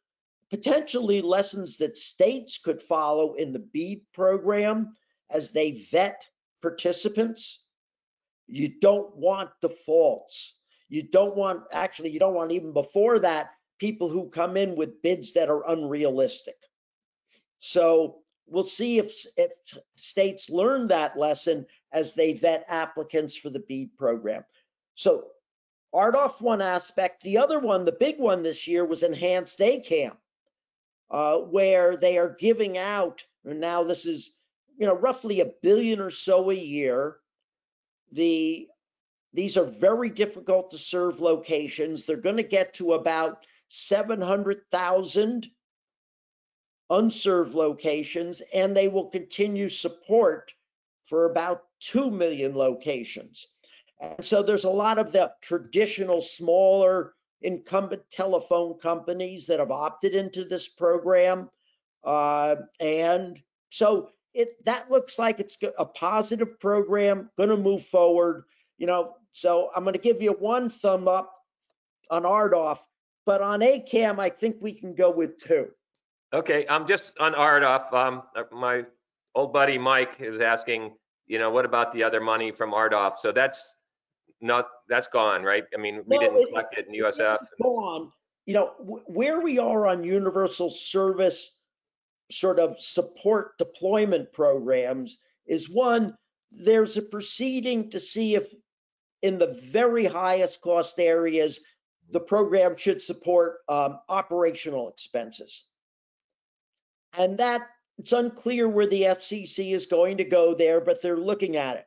potentially 0.50 1.22
lessons 1.22 1.78
that 1.78 1.98
states 1.98 2.58
could 2.58 2.82
follow 2.82 3.34
in 3.34 3.52
the 3.52 3.60
BEAD 3.60 4.02
program 4.14 4.96
as 5.30 5.52
they 5.52 5.72
vet 5.92 6.26
participants. 6.62 7.64
You 8.48 8.70
don't 8.80 9.16
want 9.16 9.50
defaults. 9.62 10.54
You 10.90 11.04
don't 11.04 11.36
want, 11.36 11.64
actually, 11.74 12.12
you 12.12 12.20
don't 12.20 12.34
want 12.34 12.54
even 12.54 12.72
before 12.72 13.20
that, 13.20 13.52
people 13.78 14.10
who 14.10 14.30
come 14.30 14.56
in 14.56 14.76
with 14.76 15.02
bids 15.02 15.34
that 15.34 15.50
are 15.50 15.70
unrealistic. 15.70 16.56
So 17.60 18.20
we'll 18.48 18.64
see 18.64 19.00
if, 19.00 19.14
if 19.36 19.52
states 19.96 20.50
learn 20.50 20.88
that 20.88 21.18
lesson 21.18 21.66
as 21.92 22.14
they 22.14 22.34
vet 22.34 22.66
applicants 22.68 23.36
for 23.36 23.50
the 23.50 23.60
BEAD 23.60 23.96
program. 23.98 24.44
So 24.96 25.28
RDOF 25.94 26.42
one 26.42 26.62
aspect. 26.62 27.24
The 27.24 27.38
other 27.38 27.60
one, 27.60 27.86
the 27.86 27.92
big 27.92 28.20
one 28.20 28.44
this 28.44 28.68
year 28.68 28.86
was 28.86 29.04
enhanced 29.04 29.60
ACAM, 29.60 30.16
uh, 31.10 31.38
where 31.40 31.98
they 31.98 32.18
are 32.18 32.36
giving 32.40 32.78
out, 32.78 33.24
and 33.46 33.60
now 33.60 33.84
this 33.84 34.06
is, 34.06 34.32
you 34.78 34.86
know, 34.86 34.96
roughly 34.96 35.40
a 35.40 35.52
billion 35.64 36.00
or 36.00 36.12
so 36.12 36.52
a 36.52 36.56
year. 36.56 37.18
The 38.12 38.68
these 39.34 39.58
are 39.58 39.66
very 39.66 40.10
difficult 40.10 40.72
to 40.72 40.78
serve 40.78 41.20
locations. 41.20 42.06
They're 42.06 42.18
going 42.18 42.38
to 42.38 42.44
get 42.44 42.74
to 42.76 42.94
about 42.94 43.46
700,000 43.68 45.48
unserved 46.90 47.54
locations, 47.54 48.42
and 48.54 48.76
they 48.76 48.88
will 48.88 49.10
continue 49.10 49.70
support 49.70 50.52
for 51.04 51.26
about 51.26 51.64
2 51.82 52.12
million 52.12 52.56
locations. 52.56 53.48
And 54.00 54.24
so 54.24 54.44
there's 54.44 54.66
a 54.66 54.70
lot 54.70 55.00
of 55.00 55.12
the 55.12 55.32
traditional 55.42 56.22
smaller 56.22 57.14
incumbent 57.42 58.02
telephone 58.10 58.78
companies 58.80 59.48
that 59.48 59.60
have 59.60 59.72
opted 59.72 60.14
into 60.14 60.44
this 60.44 60.68
program. 60.68 61.50
Uh, 62.04 62.56
and 62.80 63.40
so 63.70 64.10
it 64.34 64.64
that 64.66 64.90
looks 64.92 65.18
like 65.18 65.40
it's 65.40 65.58
a 65.78 65.86
positive 65.86 66.60
program, 66.60 67.30
going 67.38 67.50
to 67.50 67.58
move 67.58 67.86
forward. 67.88 68.44
You 68.78 68.88
know, 68.88 69.16
so 69.32 69.72
I'm 69.76 69.84
going 69.84 69.94
to 69.94 70.00
give 70.00 70.22
you 70.22 70.32
one 70.34 70.70
thumb 70.70 71.08
up 71.08 71.34
on 72.10 72.24
RDOF, 72.24 72.80
but 73.26 73.42
on 73.42 73.62
ACAM, 73.62 74.20
I 74.20 74.30
think 74.30 74.58
we 74.60 74.74
can 74.74 74.94
go 74.94 75.10
with 75.10 75.40
two. 75.40 75.68
Okay, 76.34 76.66
I'm 76.70 76.88
just 76.88 77.14
on 77.20 77.34
RDOF. 77.34 77.94
Um, 77.94 78.24
uh, 78.36 78.44
my 78.52 78.84
old 79.34 79.54
buddy 79.54 79.78
Mike 79.78 80.16
is 80.20 80.42
asking, 80.42 80.94
you 81.26 81.40
know, 81.40 81.50
what 81.50 81.66
about 81.66 81.94
the 81.94 82.04
other 82.04 82.20
money 82.20 82.52
from 82.52 82.72
RDOF? 82.72 83.18
So 83.20 83.32
that's 83.32 83.76
not, 84.42 84.68
that's 84.90 85.08
gone, 85.08 85.44
right? 85.44 85.64
I 85.74 85.78
mean, 85.78 86.04
we 86.06 86.18
No, 86.18 86.22
didn't 86.22 86.50
collect 86.50 86.78
it 86.78 86.88
in 86.88 86.94
USF. 87.02 87.38
Gone. 87.62 88.12
You 88.46 88.54
know, 88.56 88.68
wh- 88.80 89.10
where 89.10 89.40
we 89.40 89.58
are 89.58 89.88
on 89.88 90.04
universal 90.04 90.70
service 90.70 91.52
sort 92.30 92.60
of 92.60 92.80
support 92.80 93.58
deployment 93.58 94.32
programs 94.34 95.20
is 95.46 95.70
one, 95.70 96.14
there's 96.52 96.98
a 96.98 97.02
proceeding 97.02 97.90
to 97.90 98.00
see 98.00 98.36
if 98.36 98.54
in 99.22 99.38
the 99.38 99.60
very 99.64 100.06
highest 100.06 100.62
cost 100.62 101.00
areas, 101.00 101.60
the 102.12 102.20
program 102.20 102.76
should 102.76 103.02
support 103.02 103.60
um, 103.70 104.00
operational 104.10 104.90
expenses. 104.90 105.66
And 107.18 107.38
that 107.38 107.68
it's 107.98 108.12
unclear 108.12 108.68
where 108.70 108.88
the 108.88 109.04
FCC 109.04 109.74
is 109.74 109.86
going 109.86 110.18
to 110.18 110.24
go 110.24 110.54
there, 110.54 110.82
but 110.82 111.02
they're 111.02 111.18
looking 111.18 111.58
at 111.58 111.78
it. 111.78 111.86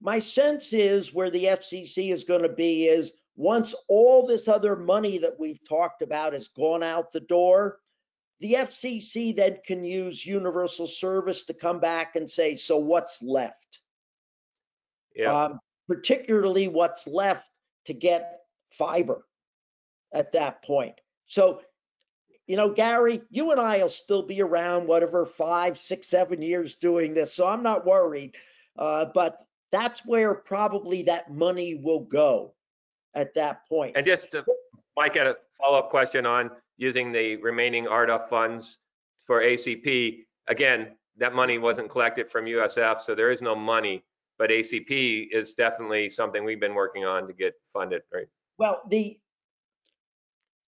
My 0.00 0.18
sense 0.18 0.72
is 0.72 1.12
where 1.12 1.30
the 1.30 1.44
FCC 1.44 2.12
is 2.12 2.24
going 2.24 2.42
to 2.42 2.48
be 2.48 2.86
is 2.86 3.12
once 3.36 3.74
all 3.88 4.26
this 4.26 4.48
other 4.48 4.76
money 4.76 5.18
that 5.18 5.38
we've 5.38 5.62
talked 5.68 6.02
about 6.02 6.32
has 6.32 6.48
gone 6.48 6.82
out 6.82 7.12
the 7.12 7.20
door, 7.20 7.78
the 8.40 8.54
FCC 8.54 9.34
then 9.34 9.58
can 9.66 9.84
use 9.84 10.24
universal 10.24 10.86
service 10.86 11.44
to 11.44 11.54
come 11.54 11.80
back 11.80 12.14
and 12.14 12.28
say, 12.28 12.54
so 12.54 12.76
what's 12.76 13.22
left? 13.22 13.80
Yeah. 15.14 15.44
Um, 15.44 15.60
particularly 15.88 16.68
what's 16.68 17.06
left 17.06 17.48
to 17.86 17.94
get 17.94 18.40
fiber 18.70 19.24
at 20.12 20.32
that 20.32 20.62
point. 20.62 20.94
So, 21.26 21.62
you 22.48 22.56
know, 22.56 22.70
Gary, 22.70 23.20
you 23.30 23.52
and 23.52 23.60
I 23.60 23.78
will 23.78 23.90
still 23.90 24.22
be 24.22 24.40
around, 24.40 24.88
whatever, 24.88 25.26
five, 25.26 25.78
six, 25.78 26.08
seven 26.08 26.40
years 26.40 26.74
doing 26.76 27.12
this. 27.12 27.32
So 27.32 27.46
I'm 27.46 27.62
not 27.62 27.86
worried. 27.86 28.36
Uh, 28.76 29.04
but 29.14 29.46
that's 29.70 30.04
where 30.06 30.34
probably 30.34 31.02
that 31.04 31.30
money 31.30 31.74
will 31.74 32.00
go 32.00 32.54
at 33.14 33.34
that 33.34 33.68
point. 33.68 33.96
And 33.96 34.06
just 34.06 34.30
to, 34.30 34.44
Mike 34.96 35.14
had 35.14 35.26
a 35.26 35.36
follow-up 35.60 35.90
question 35.90 36.24
on 36.24 36.50
using 36.78 37.12
the 37.12 37.36
remaining 37.36 37.84
RDOF 37.84 38.30
funds 38.30 38.78
for 39.26 39.42
ACP. 39.42 40.20
Again, 40.48 40.96
that 41.18 41.34
money 41.34 41.58
wasn't 41.58 41.90
collected 41.90 42.30
from 42.30 42.46
USF, 42.46 43.02
so 43.02 43.14
there 43.14 43.30
is 43.30 43.42
no 43.42 43.54
money. 43.54 44.02
But 44.38 44.48
ACP 44.50 45.28
is 45.32 45.52
definitely 45.52 46.08
something 46.08 46.44
we've 46.44 46.60
been 46.60 46.74
working 46.74 47.04
on 47.04 47.26
to 47.26 47.34
get 47.34 47.54
funded, 47.74 48.02
right? 48.14 48.28
Well, 48.56 48.82
the 48.88 49.18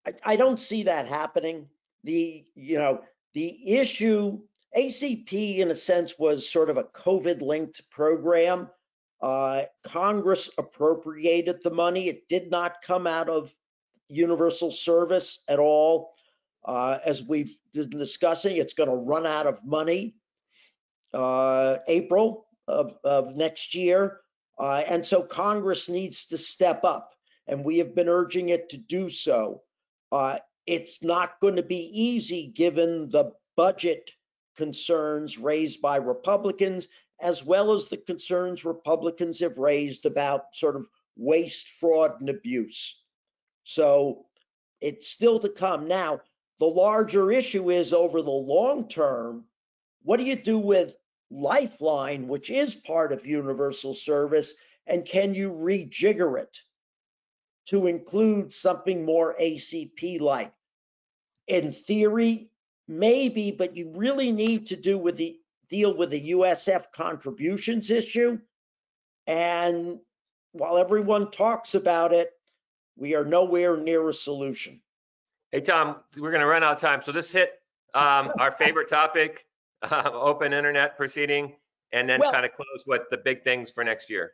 I, 0.05 0.13
I 0.23 0.35
don't 0.35 0.59
see 0.59 0.83
that 0.83 1.07
happening. 1.07 1.67
The 2.03 2.45
you 2.55 2.77
know 2.77 3.01
the 3.33 3.75
issue 3.77 4.39
ACP 4.75 5.59
in 5.59 5.71
a 5.71 5.75
sense 5.75 6.17
was 6.17 6.49
sort 6.49 6.69
of 6.69 6.77
a 6.77 6.83
COVID 6.83 7.41
linked 7.41 7.89
program. 7.89 8.69
Uh, 9.21 9.63
Congress 9.83 10.49
appropriated 10.57 11.61
the 11.61 11.69
money. 11.69 12.07
It 12.07 12.27
did 12.27 12.49
not 12.49 12.81
come 12.81 13.05
out 13.05 13.29
of 13.29 13.53
universal 14.07 14.71
service 14.71 15.39
at 15.47 15.59
all. 15.59 16.13
Uh, 16.65 16.99
as 17.05 17.23
we've 17.23 17.55
been 17.73 17.89
discussing, 17.89 18.57
it's 18.57 18.73
going 18.73 18.89
to 18.89 18.95
run 18.95 19.25
out 19.25 19.47
of 19.47 19.63
money 19.65 20.15
uh, 21.13 21.77
April 21.87 22.47
of, 22.67 22.95
of 23.03 23.35
next 23.35 23.75
year. 23.75 24.21
Uh, 24.57 24.83
and 24.87 25.05
so 25.05 25.21
Congress 25.21 25.89
needs 25.89 26.25
to 26.27 26.37
step 26.37 26.83
up, 26.83 27.13
and 27.47 27.65
we 27.65 27.77
have 27.79 27.95
been 27.95 28.09
urging 28.09 28.49
it 28.49 28.69
to 28.69 28.77
do 28.77 29.09
so. 29.09 29.61
Uh, 30.11 30.39
it's 30.67 31.03
not 31.03 31.39
going 31.39 31.55
to 31.55 31.63
be 31.63 31.89
easy 31.93 32.47
given 32.47 33.09
the 33.09 33.31
budget 33.55 34.11
concerns 34.55 35.37
raised 35.37 35.81
by 35.81 35.97
Republicans, 35.97 36.87
as 37.21 37.43
well 37.43 37.71
as 37.71 37.87
the 37.87 37.97
concerns 37.97 38.65
Republicans 38.65 39.39
have 39.39 39.57
raised 39.57 40.05
about 40.05 40.53
sort 40.53 40.75
of 40.75 40.87
waste, 41.15 41.69
fraud, 41.79 42.19
and 42.19 42.29
abuse. 42.29 43.01
So 43.63 44.25
it's 44.81 45.07
still 45.07 45.39
to 45.39 45.49
come. 45.49 45.87
Now, 45.87 46.21
the 46.59 46.65
larger 46.65 47.31
issue 47.31 47.71
is 47.71 47.93
over 47.93 48.21
the 48.21 48.29
long 48.29 48.87
term, 48.87 49.45
what 50.03 50.17
do 50.17 50.23
you 50.23 50.35
do 50.35 50.59
with 50.59 50.95
Lifeline, 51.29 52.27
which 52.27 52.49
is 52.49 52.75
part 52.75 53.13
of 53.13 53.25
universal 53.25 53.93
service, 53.93 54.55
and 54.85 55.05
can 55.05 55.33
you 55.33 55.51
rejigger 55.51 56.41
it 56.41 56.59
to 57.67 57.87
include 57.87 58.51
something 58.51 59.05
more 59.05 59.35
ACP 59.39 60.19
like? 60.19 60.53
In 61.47 61.71
theory, 61.71 62.49
maybe, 62.87 63.51
but 63.51 63.75
you 63.75 63.91
really 63.95 64.31
need 64.31 64.67
to 64.67 64.75
do 64.75 64.97
with 64.97 65.17
the 65.17 65.37
deal 65.69 65.95
with 65.95 66.09
the 66.09 66.31
USF 66.31 66.91
contributions 66.91 67.89
issue. 67.89 68.37
And 69.25 69.99
while 70.51 70.77
everyone 70.77 71.31
talks 71.31 71.75
about 71.75 72.13
it, 72.13 72.33
we 72.97 73.15
are 73.15 73.23
nowhere 73.23 73.77
near 73.77 74.09
a 74.09 74.13
solution. 74.13 74.81
Hey, 75.51 75.61
Tom, 75.61 75.97
we're 76.17 76.31
going 76.31 76.41
to 76.41 76.47
run 76.47 76.63
out 76.63 76.73
of 76.73 76.79
time. 76.79 77.01
So 77.03 77.11
this 77.11 77.31
hit 77.31 77.61
um, 77.93 78.31
our 78.39 78.51
favorite 78.51 78.89
topic, 78.89 79.45
uh, 79.81 80.09
open 80.13 80.53
internet 80.53 80.97
proceeding, 80.97 81.55
and 81.93 82.07
then 82.07 82.19
Well- 82.19 82.31
kind 82.31 82.45
of 82.45 82.53
close 82.53 82.83
with 82.85 83.03
the 83.09 83.17
big 83.17 83.43
things 83.43 83.71
for 83.71 83.83
next 83.83 84.09
year. 84.09 84.33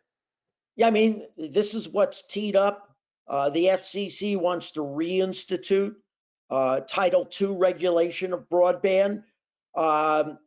Yeah, 0.76 0.88
I 0.88 0.92
mean, 0.92 1.26
this 1.38 1.74
is 1.74 1.90
what's 1.90 2.22
teed 2.28 2.56
up. 2.56 2.87
Uh, 3.28 3.50
the 3.50 3.66
FCC 3.66 4.38
wants 4.38 4.72
to 4.72 4.82
reinstitute 4.82 5.96
uh, 6.50 6.82
Title 6.82 7.28
II 7.40 7.58
regulation 7.58 8.34
of 8.34 8.48
broadband. 8.50 9.24
Um, 9.76 10.38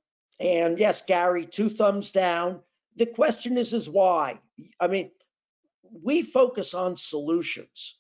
and 0.41 0.79
yes, 0.79 1.03
Gary, 1.03 1.47
two 1.47 1.69
thumbs 1.69 2.11
down. 2.11 2.61
The 2.97 3.07
question 3.07 3.59
is, 3.59 3.75
is 3.75 3.89
why? 3.89 4.41
I 4.81 4.87
mean, 4.87 5.11
we 6.03 6.23
focus 6.23 6.75
on 6.75 6.97
solutions. 6.97 7.99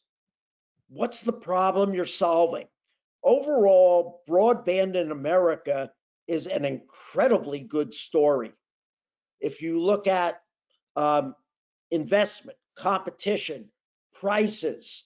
What's 0.89 1.23
the 1.23 1.33
problem 1.33 1.95
you're 1.95 2.07
solving? 2.07 2.67
Overall, 3.23 4.23
broadband 4.29 4.97
in 4.97 5.13
America 5.13 5.93
is 6.27 6.47
an 6.47 6.65
incredibly 6.65 7.61
good 7.61 7.93
story. 7.93 8.53
If 9.41 9.61
you 9.61 9.79
look 9.79 10.07
at 10.07 10.41
um, 10.97 11.35
investment, 11.91 12.57
competition, 12.77 13.69
prices, 14.21 15.05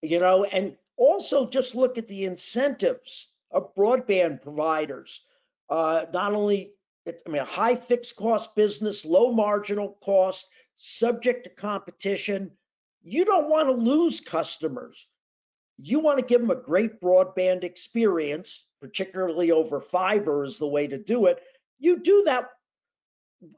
you 0.00 0.20
know, 0.20 0.44
and 0.44 0.76
also 0.96 1.48
just 1.48 1.74
look 1.74 1.98
at 1.98 2.06
the 2.06 2.24
incentives 2.24 3.28
of 3.50 3.74
broadband 3.74 4.42
providers. 4.42 5.20
Uh, 5.68 6.06
not 6.12 6.32
only, 6.34 6.72
I 7.06 7.12
mean, 7.28 7.42
a 7.42 7.44
high 7.44 7.74
fixed 7.74 8.16
cost 8.16 8.54
business, 8.54 9.04
low 9.04 9.32
marginal 9.32 9.98
cost, 10.04 10.46
subject 10.74 11.44
to 11.44 11.50
competition. 11.50 12.50
You 13.02 13.24
don't 13.24 13.50
want 13.50 13.68
to 13.68 13.72
lose 13.72 14.20
customers. 14.20 15.06
You 15.80 16.00
want 16.00 16.18
to 16.18 16.24
give 16.24 16.40
them 16.40 16.50
a 16.50 16.56
great 16.56 17.00
broadband 17.00 17.64
experience, 17.64 18.66
particularly 18.80 19.50
over 19.50 19.80
fiber 19.80 20.44
is 20.44 20.58
the 20.58 20.66
way 20.66 20.86
to 20.86 20.98
do 20.98 21.26
it. 21.26 21.42
You 21.78 21.98
do 21.98 22.22
that 22.26 22.50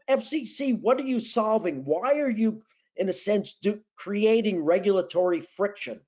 FCC, 0.08 0.78
what 0.80 0.98
are 0.98 1.04
you 1.04 1.20
solving? 1.20 1.84
Why 1.84 2.20
are 2.20 2.30
you, 2.30 2.62
in 2.96 3.08
a 3.08 3.12
sense, 3.12 3.54
do, 3.62 3.80
creating 3.96 4.64
regulatory 4.64 5.40
friction? 5.40 6.00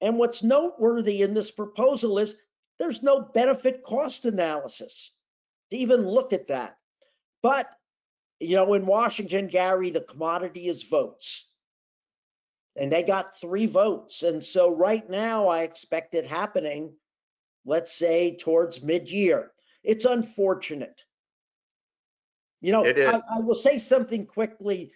And 0.00 0.18
what's 0.18 0.42
noteworthy 0.42 1.22
in 1.22 1.34
this 1.34 1.50
proposal 1.50 2.18
is 2.18 2.36
there's 2.78 3.02
no 3.02 3.20
benefit 3.20 3.82
cost 3.82 4.24
analysis 4.24 5.12
to 5.70 5.76
even 5.76 6.06
look 6.06 6.32
at 6.32 6.48
that. 6.48 6.76
But, 7.42 7.68
you 8.40 8.54
know, 8.54 8.74
in 8.74 8.86
Washington, 8.86 9.48
Gary, 9.48 9.90
the 9.90 10.00
commodity 10.00 10.68
is 10.68 10.82
votes. 10.82 11.48
And 12.76 12.92
they 12.92 13.02
got 13.02 13.40
three 13.40 13.66
votes. 13.66 14.22
And 14.22 14.44
so 14.44 14.72
right 14.72 15.08
now, 15.10 15.48
I 15.48 15.62
expect 15.62 16.14
it 16.14 16.26
happening, 16.26 16.92
let's 17.64 17.92
say, 17.92 18.36
towards 18.36 18.82
mid 18.82 19.10
year. 19.10 19.50
It's 19.82 20.04
unfortunate. 20.04 21.02
You 22.60 22.72
know, 22.72 22.84
I, 22.84 23.20
I 23.36 23.40
will 23.40 23.54
say 23.54 23.78
something 23.78 24.26
quickly 24.26 24.92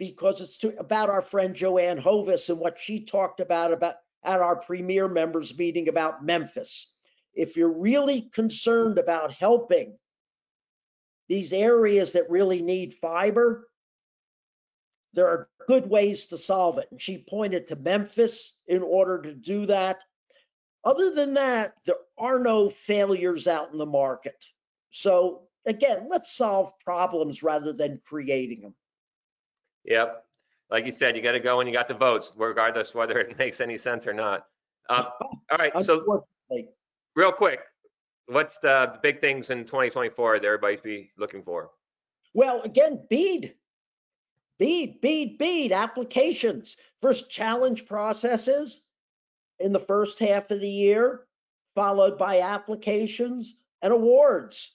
because 0.00 0.40
it's 0.40 0.56
to, 0.56 0.76
about 0.78 1.10
our 1.10 1.20
friend 1.20 1.54
Joanne 1.54 1.98
Hovis 1.98 2.48
and 2.48 2.58
what 2.58 2.80
she 2.80 3.04
talked 3.04 3.38
about 3.38 3.70
about 3.70 3.96
at 4.24 4.40
our 4.40 4.56
premier 4.56 5.06
members 5.06 5.56
meeting 5.56 5.88
about 5.88 6.24
Memphis. 6.24 6.90
If 7.34 7.54
you're 7.54 7.78
really 7.78 8.22
concerned 8.32 8.96
about 8.98 9.30
helping 9.30 9.98
these 11.28 11.52
areas 11.52 12.12
that 12.12 12.30
really 12.30 12.62
need 12.62 12.94
fiber, 12.94 13.68
there 15.12 15.28
are 15.28 15.48
good 15.68 15.88
ways 15.88 16.28
to 16.28 16.38
solve 16.38 16.78
it. 16.78 16.88
And 16.90 17.00
she 17.00 17.26
pointed 17.28 17.66
to 17.66 17.76
Memphis 17.76 18.56
in 18.68 18.82
order 18.82 19.20
to 19.20 19.34
do 19.34 19.66
that. 19.66 20.02
Other 20.82 21.10
than 21.10 21.34
that, 21.34 21.74
there 21.84 21.96
are 22.16 22.38
no 22.38 22.70
failures 22.70 23.46
out 23.46 23.70
in 23.70 23.78
the 23.78 23.84
market. 23.84 24.46
So 24.92 25.42
again, 25.66 26.06
let's 26.08 26.34
solve 26.34 26.72
problems 26.82 27.42
rather 27.42 27.74
than 27.74 28.00
creating 28.06 28.62
them. 28.62 28.74
Yep. 29.84 30.24
Like 30.70 30.86
you 30.86 30.92
said, 30.92 31.16
you 31.16 31.22
got 31.22 31.32
to 31.32 31.40
go 31.40 31.58
when 31.58 31.66
you 31.66 31.72
got 31.72 31.88
the 31.88 31.94
votes, 31.94 32.32
regardless 32.36 32.94
whether 32.94 33.18
it 33.18 33.36
makes 33.38 33.60
any 33.60 33.76
sense 33.76 34.06
or 34.06 34.12
not. 34.12 34.46
Um, 34.88 35.06
all 35.20 35.58
right. 35.58 35.72
So 35.82 36.22
real 37.16 37.32
quick, 37.32 37.60
what's 38.26 38.58
the 38.58 38.98
big 39.02 39.20
things 39.20 39.50
in 39.50 39.64
2024 39.64 40.38
that 40.38 40.46
everybody 40.46 40.78
be 40.82 41.10
looking 41.18 41.42
for? 41.42 41.70
well, 42.34 42.62
again, 42.62 43.04
BEAD, 43.08 43.54
BEAD, 44.58 45.00
BEAD, 45.00 45.38
BEAD 45.38 45.72
applications. 45.72 46.76
First 47.02 47.30
challenge 47.30 47.86
processes 47.86 48.82
in 49.58 49.72
the 49.72 49.80
first 49.80 50.18
half 50.18 50.50
of 50.50 50.60
the 50.60 50.70
year, 50.70 51.26
followed 51.74 52.18
by 52.18 52.40
applications 52.40 53.56
and 53.82 53.92
awards. 53.92 54.72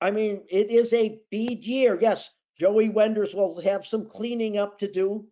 I 0.00 0.10
mean, 0.10 0.42
it 0.50 0.70
is 0.70 0.92
a 0.92 1.20
BEAD 1.30 1.64
year. 1.64 1.98
Yes, 2.00 2.30
Joey 2.58 2.88
Wenders 2.88 3.34
will 3.34 3.60
have 3.60 3.86
some 3.86 4.06
cleaning 4.06 4.58
up 4.58 4.78
to 4.78 4.90
do, 4.90 5.26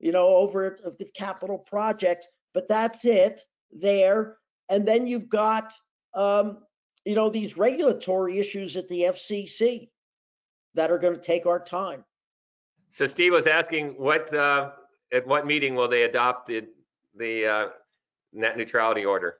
you 0.00 0.12
know, 0.12 0.26
over 0.28 0.64
at 0.64 1.14
capital 1.14 1.58
projects, 1.58 2.26
but 2.54 2.68
that's 2.68 3.04
it 3.04 3.42
there. 3.72 4.38
And 4.68 4.86
then 4.86 5.06
you've 5.06 5.28
got 5.28 5.72
um, 6.14 6.58
you 7.04 7.14
know, 7.14 7.30
these 7.30 7.56
regulatory 7.56 8.38
issues 8.38 8.76
at 8.76 8.88
the 8.88 9.02
FCC 9.02 9.88
that 10.74 10.90
are 10.90 10.98
going 10.98 11.14
to 11.14 11.20
take 11.20 11.46
our 11.46 11.62
time. 11.62 12.04
So 12.90 13.06
Steve 13.06 13.32
was 13.32 13.46
asking 13.46 13.90
what 13.90 14.32
uh, 14.34 14.72
at 15.12 15.26
what 15.26 15.46
meeting 15.46 15.74
will 15.74 15.88
they 15.88 16.02
adopt 16.02 16.48
the 16.48 16.66
the 17.16 17.46
uh, 17.46 17.68
net 18.32 18.56
neutrality 18.56 19.04
order? 19.04 19.38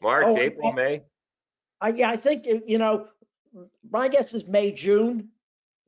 March, 0.00 0.26
Oh, 0.28 0.38
April, 0.38 0.68
I- 0.68 0.74
May? 0.74 1.02
I, 1.78 1.88
yeah, 1.90 2.08
I 2.10 2.16
think, 2.16 2.46
you 2.66 2.78
know, 2.78 3.08
my 3.90 4.08
guess 4.08 4.32
is 4.32 4.46
May, 4.46 4.72
June, 4.72 5.28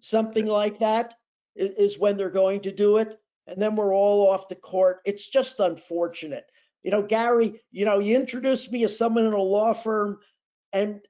something 0.01 0.47
like 0.47 0.79
that 0.79 1.15
is 1.57 1.99
when 1.99 2.17
they're 2.17 2.31
going 2.31 2.61
to 2.63 2.73
do 2.73 2.99
it. 2.99 3.19
And 3.47 3.61
then 3.61 3.77
we're 3.77 3.95
all 3.95 4.29
off 4.29 4.49
the 4.49 4.55
court. 4.55 5.01
It's 5.05 5.27
just 5.27 5.61
unfortunate. 5.61 6.45
You 6.83 6.91
know, 6.91 7.03
Gary, 7.03 7.61
you 7.71 7.85
know, 7.85 7.99
you 7.99 8.15
introduced 8.15 8.71
me 8.71 8.85
as 8.85 8.97
someone 8.97 9.27
in 9.27 9.33
a 9.33 9.43
law 9.43 9.73
firm, 9.73 10.19
and 10.73 11.01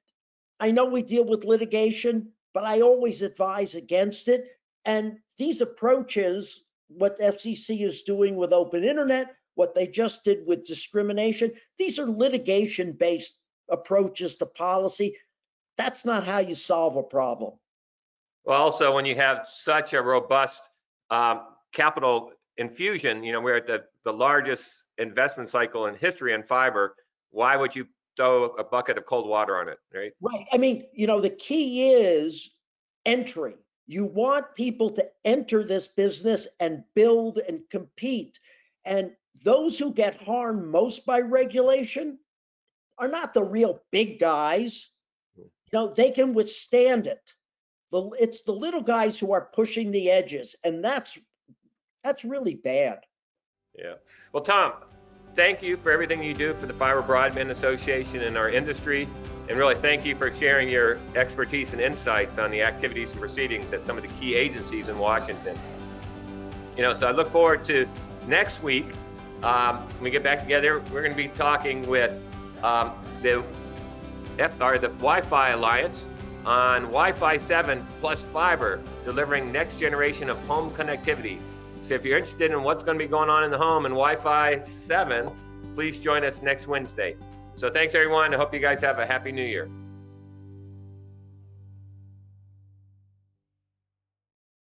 I 0.59 0.71
know 0.71 0.85
we 0.85 1.03
deal 1.03 1.25
with 1.25 1.43
litigation, 1.43 2.31
but 2.53 2.63
I 2.63 2.81
always 2.81 3.21
advise 3.21 3.75
against 3.75 4.27
it. 4.27 4.47
And 4.85 5.19
these 5.37 5.61
approaches, 5.61 6.63
what 6.87 7.19
FCC 7.19 7.85
is 7.85 8.03
doing 8.03 8.35
with 8.35 8.53
open 8.53 8.83
internet, 8.83 9.35
what 9.55 9.73
they 9.73 9.87
just 9.87 10.23
did 10.23 10.47
with 10.47 10.65
discrimination, 10.65 11.51
these 11.77 11.99
are 11.99 12.09
litigation 12.09 12.93
based 12.93 13.37
approaches 13.69 14.37
to 14.37 14.45
policy. 14.45 15.17
That's 15.77 16.05
not 16.05 16.25
how 16.25 16.39
you 16.39 16.55
solve 16.55 16.95
a 16.95 17.03
problem. 17.03 17.53
Well, 18.49 18.63
also 18.63 18.91
when 18.95 19.05
you 19.05 19.13
have 19.13 19.45
such 19.47 19.93
a 19.93 20.01
robust 20.01 20.71
um, 21.11 21.41
capital 21.71 22.31
infusion, 22.57 23.23
you 23.23 23.31
know, 23.31 23.39
we're 23.39 23.57
at 23.57 23.67
the, 23.67 23.83
the 24.03 24.11
largest 24.11 24.85
investment 24.97 25.49
cycle 25.49 25.85
in 25.85 25.93
history 25.93 26.33
in 26.33 26.41
fiber. 26.41 26.95
Why 27.29 27.55
would 27.55 27.75
you 27.75 27.85
throw 28.17 28.45
a 28.55 28.63
bucket 28.63 28.97
of 28.97 29.05
cold 29.05 29.29
water 29.29 29.59
on 29.59 29.69
it, 29.69 29.77
right? 29.93 30.13
Right. 30.19 30.47
I 30.51 30.57
mean, 30.57 30.85
you 30.93 31.05
know, 31.05 31.21
the 31.21 31.29
key 31.29 31.91
is 31.91 32.49
entry. 33.05 33.53
You 33.85 34.05
want 34.05 34.55
people 34.55 34.89
to 34.93 35.07
enter 35.25 35.63
this 35.63 35.87
business 35.87 36.47
and 36.59 36.83
build 36.95 37.37
and 37.47 37.61
compete. 37.69 38.39
And 38.83 39.11
those 39.43 39.77
who 39.77 39.93
get 39.93 40.23
harmed 40.23 40.65
most 40.65 41.05
by 41.05 41.19
regulation 41.19 42.17
are 42.97 43.07
not 43.07 43.35
the 43.35 43.43
real 43.43 43.83
big 43.91 44.19
guys. 44.19 44.89
You 45.37 45.51
know, 45.71 45.93
they 45.93 46.09
can 46.09 46.33
withstand 46.33 47.05
it. 47.05 47.31
The, 47.91 48.09
it's 48.19 48.43
the 48.43 48.51
little 48.51 48.81
guys 48.81 49.17
who 49.17 49.31
are 49.31 49.49
pushing 49.53 49.91
the 49.91 50.11
edges, 50.11 50.55
and 50.63 50.83
that's 50.83 51.17
that's 52.03 52.23
really 52.23 52.55
bad. 52.55 52.99
Yeah. 53.77 53.95
Well, 54.31 54.43
Tom, 54.43 54.73
thank 55.35 55.61
you 55.61 55.77
for 55.77 55.91
everything 55.91 56.23
you 56.23 56.33
do 56.33 56.53
for 56.55 56.65
the 56.65 56.73
Fiber 56.73 57.01
Broadband 57.01 57.49
Association 57.49 58.21
and 58.21 58.37
our 58.37 58.49
industry. 58.49 59.07
And 59.47 59.57
really 59.57 59.75
thank 59.75 60.05
you 60.05 60.15
for 60.15 60.31
sharing 60.31 60.69
your 60.69 60.99
expertise 61.15 61.73
and 61.73 61.81
insights 61.81 62.37
on 62.37 62.51
the 62.51 62.61
activities 62.61 63.11
and 63.11 63.19
proceedings 63.19 63.73
at 63.73 63.83
some 63.83 63.97
of 63.97 64.03
the 64.03 64.09
key 64.19 64.35
agencies 64.35 64.89
in 64.89 64.97
Washington. 64.97 65.57
You 66.77 66.83
know, 66.83 66.97
so 66.97 67.07
I 67.07 67.11
look 67.11 67.29
forward 67.29 67.65
to 67.65 67.87
next 68.27 68.61
week. 68.61 68.85
Um, 69.43 69.77
when 69.77 70.03
we 70.03 70.11
get 70.11 70.23
back 70.23 70.41
together, 70.41 70.83
we're 70.91 71.01
going 71.01 71.15
to 71.15 71.17
be 71.17 71.29
talking 71.29 71.87
with 71.87 72.11
um, 72.61 72.93
the 73.21 73.43
F, 74.37 74.51
or 74.61 74.77
the 74.77 74.89
Wi-Fi 74.89 75.49
Alliance 75.49 76.05
on 76.45 76.83
Wi-Fi 76.83 77.37
7 77.37 77.85
plus 78.01 78.21
fiber, 78.21 78.81
delivering 79.03 79.51
next 79.51 79.79
generation 79.79 80.29
of 80.29 80.37
home 80.47 80.71
connectivity. 80.71 81.39
So 81.83 81.95
if 81.95 82.05
you're 82.05 82.17
interested 82.17 82.51
in 82.51 82.63
what's 82.63 82.83
going 82.83 82.97
to 82.97 83.03
be 83.03 83.09
going 83.09 83.29
on 83.29 83.43
in 83.43 83.51
the 83.51 83.57
home 83.57 83.85
and 83.85 83.93
Wi-Fi 83.93 84.59
7, 84.59 85.31
please 85.75 85.97
join 85.97 86.23
us 86.23 86.41
next 86.41 86.67
Wednesday. 86.67 87.15
So 87.55 87.69
thanks 87.69 87.95
everyone. 87.95 88.33
I 88.33 88.37
hope 88.37 88.53
you 88.53 88.59
guys 88.59 88.79
have 88.81 88.99
a 88.99 89.05
happy 89.05 89.31
new 89.31 89.43
year. 89.43 89.69